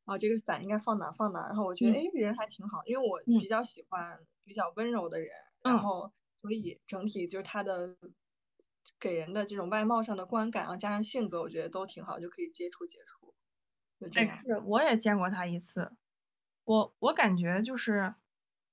[0.04, 5.30] 啊，这个伞应该放哪放哪，然后我觉得，哎，人还挺好，因为我比较喜欢比较温柔的人，
[5.62, 7.96] 然后所以整体就是他的
[8.98, 13.34] 给人的这种外貌上的观感，然后加上性格，我觉得都挺好，就可以接触接触。
[13.98, 14.36] 就这样。
[14.36, 15.92] 是，我也见过他一次，
[16.64, 18.14] 我我感觉就是，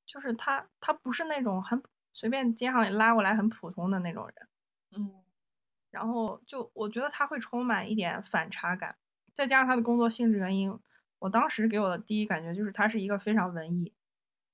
[0.05, 1.82] 就是他他不是那种很。
[2.11, 4.47] 随便街上拉过来很普通的那种人，
[4.91, 5.24] 嗯，
[5.91, 8.97] 然后就我觉得他会充满一点反差感，
[9.32, 10.78] 再加上他的工作性质原因，
[11.20, 13.93] 我当时给我的第一感觉就是他是一个非常文艺，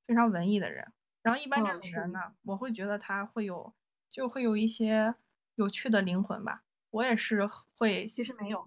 [0.05, 0.91] 非常文艺的人。
[1.25, 3.73] 然后一般这种人呢，我会觉得他会有
[4.07, 5.15] 就会有一些
[5.55, 6.61] 有趣的灵魂吧。
[6.91, 8.63] 我也是会其实没有，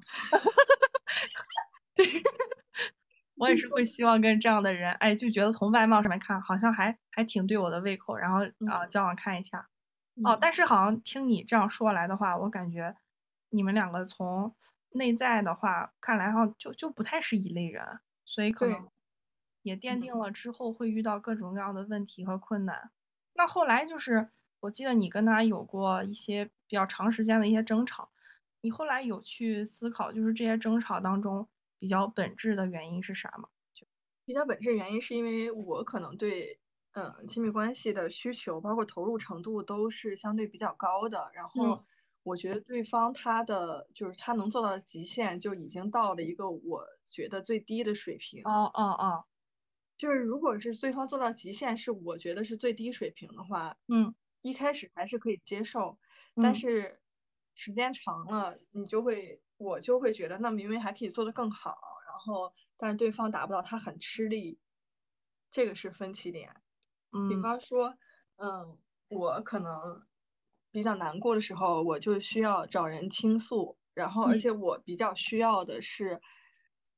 [1.95, 2.05] 对
[3.37, 8.89] 我也是会希望跟这样的人，哎，就觉得从外貌上面看，好像还还挺对我的胃口，然后啊、嗯。
[8.91, 9.61] 交往看一下。
[10.25, 10.39] 哦，嗯。
[10.41, 12.97] 但是好像听你这样说来的话，我感觉
[13.51, 14.53] 你们两个从
[14.91, 18.89] 内在的话看来，好像就就不太是一类人，所以可能
[19.69, 22.91] 也奠嗯定了之后会遇到各种各样的问题和困难。
[23.35, 24.29] 那后来就是，
[24.61, 28.11] 我记得你跟他有过一些比较长时间的一些争吵，
[28.63, 31.49] 你后来有去思考，就是这些争吵当中
[31.79, 33.49] 比较本质的原因是啥吗？
[34.25, 36.61] 比较本质原因是因为我可能对
[36.93, 41.31] 嗯亲密关系的需求，包括投入程度都是相对比较高的。
[41.33, 41.85] 然后嗯
[42.25, 48.43] 我觉得对方他的就是他能做到的极限就已经到了一个我觉得最低的水平。
[48.45, 49.25] 哦哦哦，
[49.99, 55.99] 就是如果是对方做到极限是我觉得是最低水平的话，嗯一开始还是可以接受，
[56.39, 56.55] 但嗯。
[56.55, 57.03] 是
[57.55, 61.77] 时间长了，你就会我就会觉得那明明还可以做得更好，
[62.07, 64.61] 然后但是对方达不到，他很吃力，
[65.51, 66.63] 这个是分歧点。
[67.27, 67.39] 比嗯。
[67.39, 67.97] 方说，
[68.37, 68.79] 嗯，
[69.09, 70.07] 我可能
[70.71, 74.39] 比较难过的时候，我就需要找人倾诉，然后而嗯。
[74.39, 76.21] 且我比较需要的是，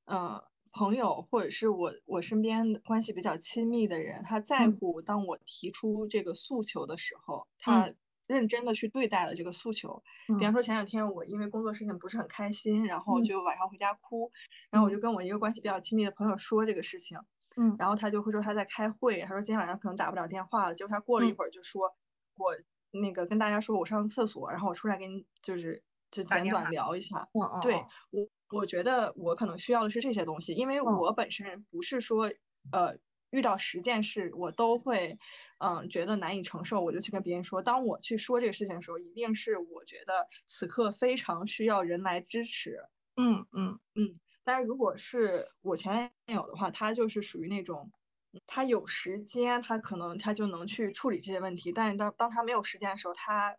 [0.06, 0.42] 嗯，
[0.72, 7.92] 朋友或者是我我身边关系比较亲密的人，他在嗯乎当我提出这个诉求的时候，他
[8.26, 10.02] 认真的去对待了这个诉求。
[10.38, 14.30] 比方嗯说前两天我因为工作事情不是很开心，然后嗯就晚上回家哭，
[14.70, 17.18] 然后我嗯就跟我一个关系比较亲密的朋友说这个事情。
[17.56, 20.74] 嗯然后他就会说他在开会，他说今天晚上可能打不了电话了。
[20.74, 21.96] 结果他过了一嗯会儿就说，
[22.36, 22.54] 我
[22.92, 27.28] 那个跟大家说我上厕所，然后我出来跟你就是就简短聊一下。
[27.60, 27.74] 对
[28.12, 32.32] 我，我觉得我可能需要的是这些东西，因为嗯我本身不是说
[32.72, 32.96] 呃
[33.30, 35.18] 遇到十件事我都会
[35.58, 37.62] 嗯觉得难以承受，我就去跟别人说。
[37.62, 42.78] 当我去说这个事情的时候，一定是我觉得此刻非常需要人来支持。
[43.16, 45.92] 嗯嗯嗯，但是如果是我前
[46.26, 47.92] 男友的话，他就是属于那种，
[48.46, 53.56] 他有时间，他可能他就能去处理这些问题，但是当当他没有时间的时候，他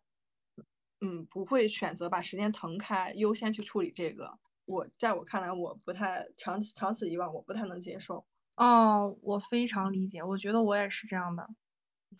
[1.02, 4.40] 嗯不会选择把时间腾开，优先去处理这个。
[4.66, 8.26] 我在我看来，我不太长此长此以往，我不太能接受。
[8.56, 11.50] 哦，我非常理解，我觉得我也是这样的。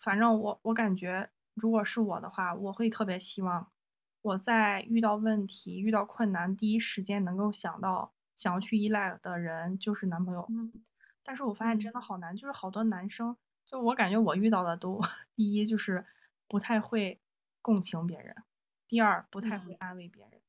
[0.00, 3.70] 反正我我感觉，如果是我的话，我会特别希望
[4.22, 10.46] 我在遇到问题、遇到困难，第一时间能够想到想要去依赖的人就是男朋友。
[10.50, 10.72] 嗯
[11.24, 15.00] 但是我发现真的嗯好难，就是好多男生，就我感觉我遇到的都，
[15.36, 16.04] 第一就是
[16.48, 17.20] 不太会
[17.60, 18.34] 共情别人，
[18.88, 20.40] 第二不太会嗯安慰别人，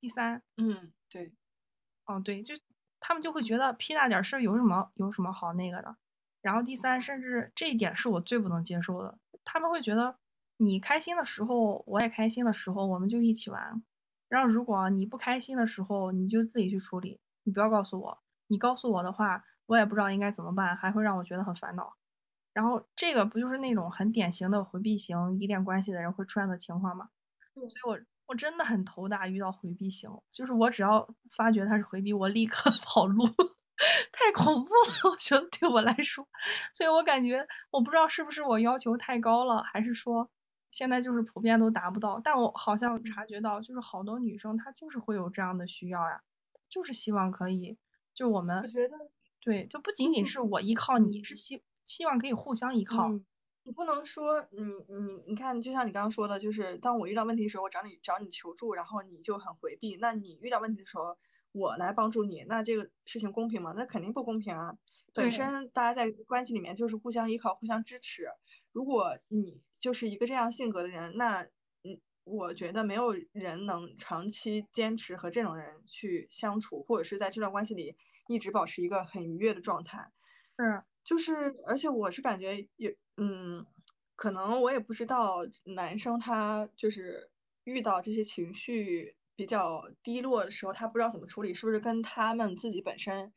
[0.00, 1.32] 第三，嗯，对，
[2.06, 2.54] 哦对，就
[3.00, 5.96] 他们就会觉得屁大点儿事儿有什么有什么好那个的，
[6.42, 10.18] 然后第三，甚至这一点是我最不能接受的，他们会觉得
[10.58, 13.82] 你开心的时候我也开心的时候我们就一起玩，
[14.28, 18.18] 然后如果你不开心的时候你就自己去处理，你不要告诉我，
[18.48, 21.94] 你告诉我的话我也不知道应该怎么办，还会让我觉得很烦恼。
[22.54, 27.10] 然后这个不就是那种很典型的回避型依恋关系的人会出现的情况吗？
[27.54, 27.68] 对。
[27.68, 33.26] 所以我我真的很头大，遇到回避型，就是我只要发觉他是回避，我立刻 跑路，
[34.12, 36.28] 太恐怖了，我觉得对我来说，
[36.74, 40.28] 所以我感觉我不知道是不是我要求太高了，还是说
[40.70, 46.20] 现在就是普遍都达不到，但我好像察觉到，就是好多女生她就是会有这样的需要呀，
[46.68, 47.78] 就是希望可以，
[48.14, 48.94] 就我我们觉得
[49.40, 53.08] 对，就不仅仅是我依靠你，是希希望可以互相依靠。
[53.08, 53.24] 嗯，
[53.68, 59.98] 你不能说你你你看，就像你刚刚说的，就是当我遇到问题的时候，我找你找你求助，然后你就很回避。
[60.00, 61.18] 那你遇到问题的时候，
[61.52, 63.74] 我来帮助你，那这个事情公平吗？
[63.76, 64.78] 那肯定不公平啊。
[65.12, 68.28] 本身大家在关系里面就是互相依靠、互相支持。
[68.72, 77.96] 如果你就是一个这样性格的人，那嗯，我觉得没有人能长期坚持和这种人去相处，或者是在这段关系里
[78.28, 80.10] 一直保持一个很愉悦的状态。
[80.56, 83.66] 是，就是，而且我是感觉有，嗯，
[84.16, 87.30] 可能我也不知道男生他就是
[87.64, 93.32] 遇到这些情绪比较低落的时候，他不知道怎么处理，是不是跟他们自己本身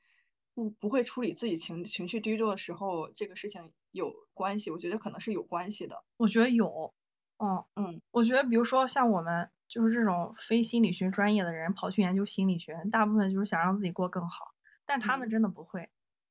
[0.54, 4.72] 不不会处理自己情情绪低落的时候这个事情有关系？
[4.72, 6.04] 我觉得可能是有关系的。
[6.18, 6.94] 我觉得有，
[7.40, 14.54] 嗯嗯，我觉得比如说像我们就是这种非心理学专业的人跑去研究心理学，大部分就是想让自己过更好，
[14.86, 15.82] 但他们嗯真的不会。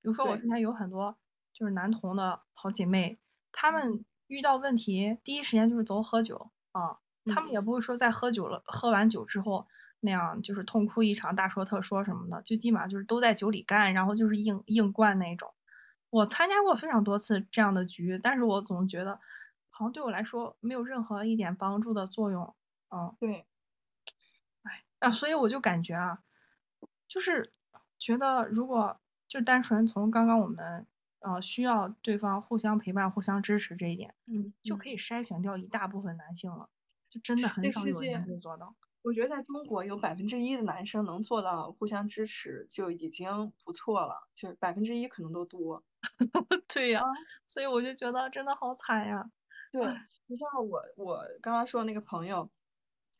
[0.03, 1.16] 比如说我对之前有很多
[1.53, 3.18] 就是男同的好姐妹，
[3.53, 6.98] 她们遇到问题第一时间就是走喝酒啊，
[7.34, 9.66] 他们也嗯不会说在喝酒了喝完酒之后
[10.01, 15.53] 那样就是痛哭一场大说特说什么的，就基本上就是都在酒里干，然后就是硬硬灌那种。
[16.09, 19.20] 我参加过非常多次这样的局，但是我总觉得
[19.68, 22.55] 好像对我来说没有任何一点帮助的作用。
[22.90, 23.46] 嗯，对，
[24.62, 26.20] 哎啊，所以我就感觉啊，
[27.07, 27.53] 就是
[27.98, 28.98] 觉得如果
[29.28, 30.86] 就单纯从刚刚我们
[31.21, 36.68] 呃需要对方互相陪伴、互相支持这一点，嗯，就可以筛选掉一大部分男性了，
[37.09, 38.75] 就真的很少有人能够做到。
[39.03, 45.83] 我觉得在中国有百分之一的男生能做到互相支持就已经不错了，就是百分之一可能都多。
[46.73, 47.03] 对呀，
[47.47, 49.31] 所以我就觉得真的好惨呀。
[49.73, 49.81] 对，
[50.27, 52.51] 你像我我刚刚说的那个朋友，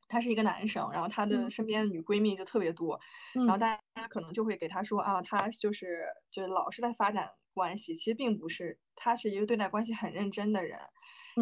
[0.07, 3.01] 他是一个男生，然后他的身边的女闺蜜就特别多，
[3.33, 10.79] 然后大家可能就会给他说啊，他就是就是老是在发展关系，其实并不是，他是一个对待关系很认真的人，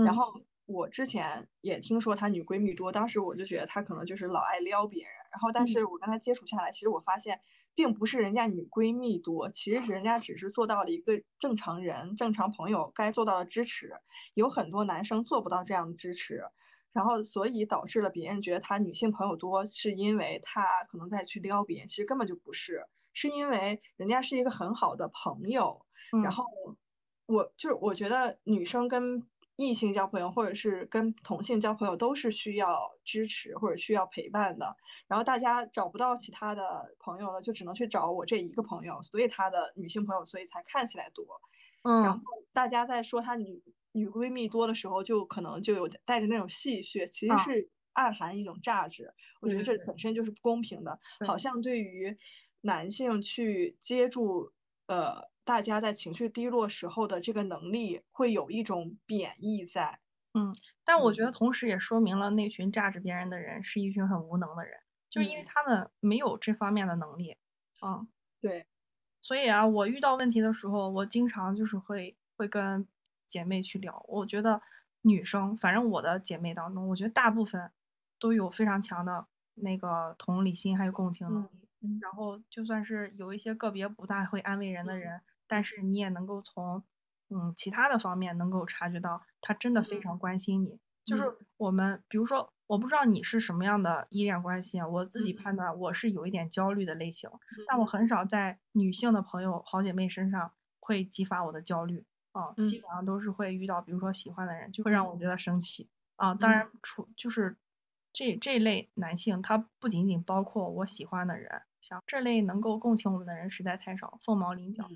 [0.04, 0.42] 然后。
[0.70, 5.10] 我之前也听说她女闺蜜多，当时我就觉得她可能就是老爱撩别人。
[5.32, 7.40] 然后，但是我跟她接触下来，其实我发现，
[7.74, 13.94] 并不是人家女闺蜜多，其实人家只是做到了一个正常人、正常朋友该做到的支持。
[14.34, 16.44] 有很多男生做不到这样的支持，
[16.92, 22.84] 然后所以导致了别人觉得她女性朋友多，是因为她可能在去撩别人，其实根本就不是，
[23.14, 25.86] 是因为人家是一个很好的朋友。
[26.22, 26.44] 然后，
[27.26, 29.26] 我就是我觉得女生跟。
[29.60, 34.76] 异性交朋友，或者是跟同性交朋友，都是需要支持或者需要陪伴的。
[35.08, 41.26] 然后大家找不到其他的朋友了，就只能去找我这一个朋友，所以她的女性朋友，所以才看起来多。
[41.82, 42.04] 嗯。
[42.04, 49.12] 然后大家在说她女女闺蜜多的时候，就可能就有带着那种戏谑，其实是暗含一种价值。
[49.40, 52.16] 我觉得这本身就是不公平的，好像对于
[52.60, 54.52] 男性去接住
[54.86, 55.28] 呃。
[55.48, 59.98] 大家在情绪低落时候的这个能力会有一种贬义在，
[60.34, 64.78] 嗯，但我觉得同时也说明了那群榨着别人的人是一群很无能的人，
[65.08, 67.34] 就是因为他们没有这方面的能力，
[67.80, 68.06] 嗯，
[68.42, 68.66] 对，
[69.22, 72.86] 所以啊，我遇到问题的时候，我经常就是会会跟
[73.26, 74.60] 姐妹去聊，我觉得
[75.00, 77.72] 女生，反正我的姐妹当中，我觉得大部分
[78.20, 85.22] 都有非常强的那个同理心还有共情能力，然后就算是有一些个别不大会安慰人的人。
[85.48, 86.84] 但是你也能够从，
[87.30, 90.78] 嗯，其他的方面能够察觉到他真的非常关心你。
[91.04, 95.74] 就是我们，比如说，我不知道你是什么样的依恋关系啊，我自己判断。
[95.78, 97.30] 我是有一点焦虑的类型，
[97.66, 97.84] 但我。
[97.86, 105.88] 很少在女性的朋友、好姐妹身上会激发我的焦虑啊，基本上都是会遇到，比如说喜欢的人，就会让我觉得生气。
[106.16, 106.34] 啊。
[106.34, 107.56] 当然，除就是
[108.12, 114.86] 这这类男性，他不仅仅包括我喜欢的人，像这类能够共情我们的人实在太少，凤毛麟角。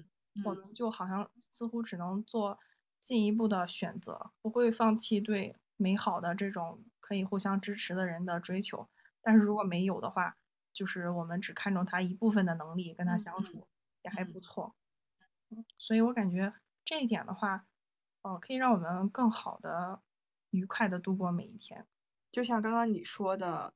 [0.44, 2.58] 我们就好像似乎只能做
[3.00, 8.88] 进一步的选择，不会放弃对美好的这种可以互相支持的人的追求。
[9.20, 10.36] 但是如果没有的话，
[10.72, 13.66] 就是我们只看重他一部分的能力，跟他相处
[14.02, 14.74] 也还不错。
[15.78, 16.54] 所以我感觉
[16.84, 17.66] 这一点的话，
[18.22, 20.00] 呃，可以让我们更好的、
[20.50, 21.86] 愉快的度过每一天。
[22.30, 23.74] 就像刚刚你说的。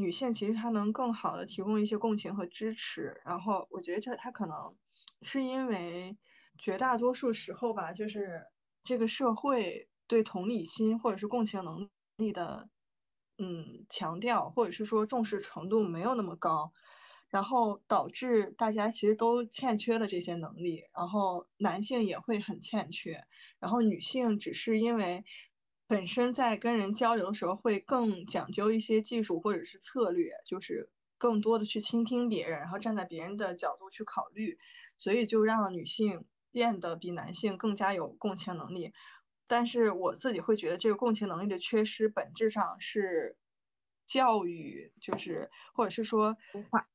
[0.00, 4.76] 女性其实她能更好的提供一些共情和支持，然后我觉得这她可能
[5.22, 6.16] 是因为
[6.58, 8.46] 绝大多数时候吧，就是
[8.84, 12.68] 这个社会对同理心或者是共情能力的
[13.38, 16.72] 嗯强调，或者是说重视程度没有那么高，
[17.28, 23.24] 然后导致大家其实都欠缺了这些能力，然后男性也会很欠缺，
[23.58, 25.24] 然后女性只是因为。
[25.90, 34.58] 本身在跟人交流的时候会更讲究一些技术或者是策略，就是更多的去倾听别人，然后站在别人的角度去考虑，
[34.98, 38.92] 所以就让女性变得比男性更加有共情能力。
[39.46, 43.38] 但是我自己会觉得这个共情能力的缺失，本质上是
[44.06, 46.86] 教育，就是或者是说文化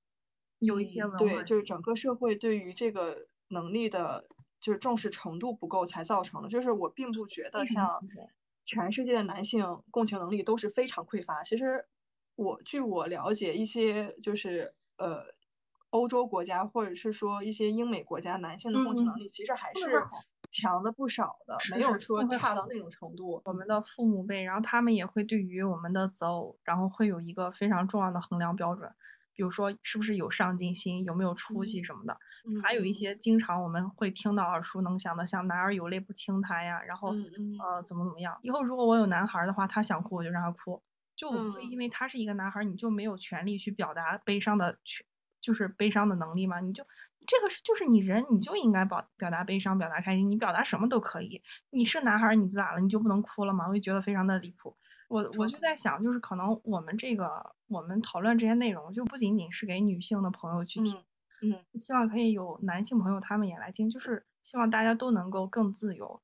[0.60, 4.28] 有一些文化，对，就是整个社会对于这个能力的，
[4.62, 6.49] 就是重视程度不够才造成的。
[6.49, 7.99] 就是我并不觉得像。
[8.66, 11.43] 全世界的男性共情能力都是非常匮乏。
[11.43, 11.86] 其实，
[12.36, 15.26] 我据我了解，一些就是呃，
[15.93, 20.03] 欧洲国家或者是说一些英美国家，男性的共情能力其实还是
[20.51, 22.89] 强的不少的，没有说差到那种？
[22.89, 23.41] 程度。
[23.45, 28.91] 我们的父母辈，然后他们也会对于我们的择偶，然后会有一个非常重要的衡量标准。
[29.35, 32.15] 比如说，是不是有上进心，有没有出息什么的，
[32.61, 38.37] 还有一些经常我们会听到耳熟能详的，像“男儿有泪不轻弹”呀，然后呃怎么怎么样。
[38.43, 40.79] 以后如果我有男孩的话，他想哭我就让他哭，
[41.15, 41.89] 就不会因为。
[41.89, 45.03] 他是一个男孩，你就没有权利去表达悲伤的权，
[45.43, 46.61] 就是悲伤的能力吗？
[46.61, 46.83] 你就
[47.27, 51.41] 这个是就是你人，你就应该表表达悲伤，表达开心，你表达什么都可以。
[51.71, 52.79] 你是男孩，你咋了？
[52.79, 53.67] 你就不能哭了吗？
[53.67, 54.75] 我就觉得非常的离谱。
[55.09, 61.03] 我我就在想，就是可能我们这个我们讨论这些内容，就不仅仅是给女性的朋友去听，
[61.41, 63.89] 嗯，希望可以有男性朋友他们也来听。
[63.89, 66.21] 就是希望大家都能够更自由。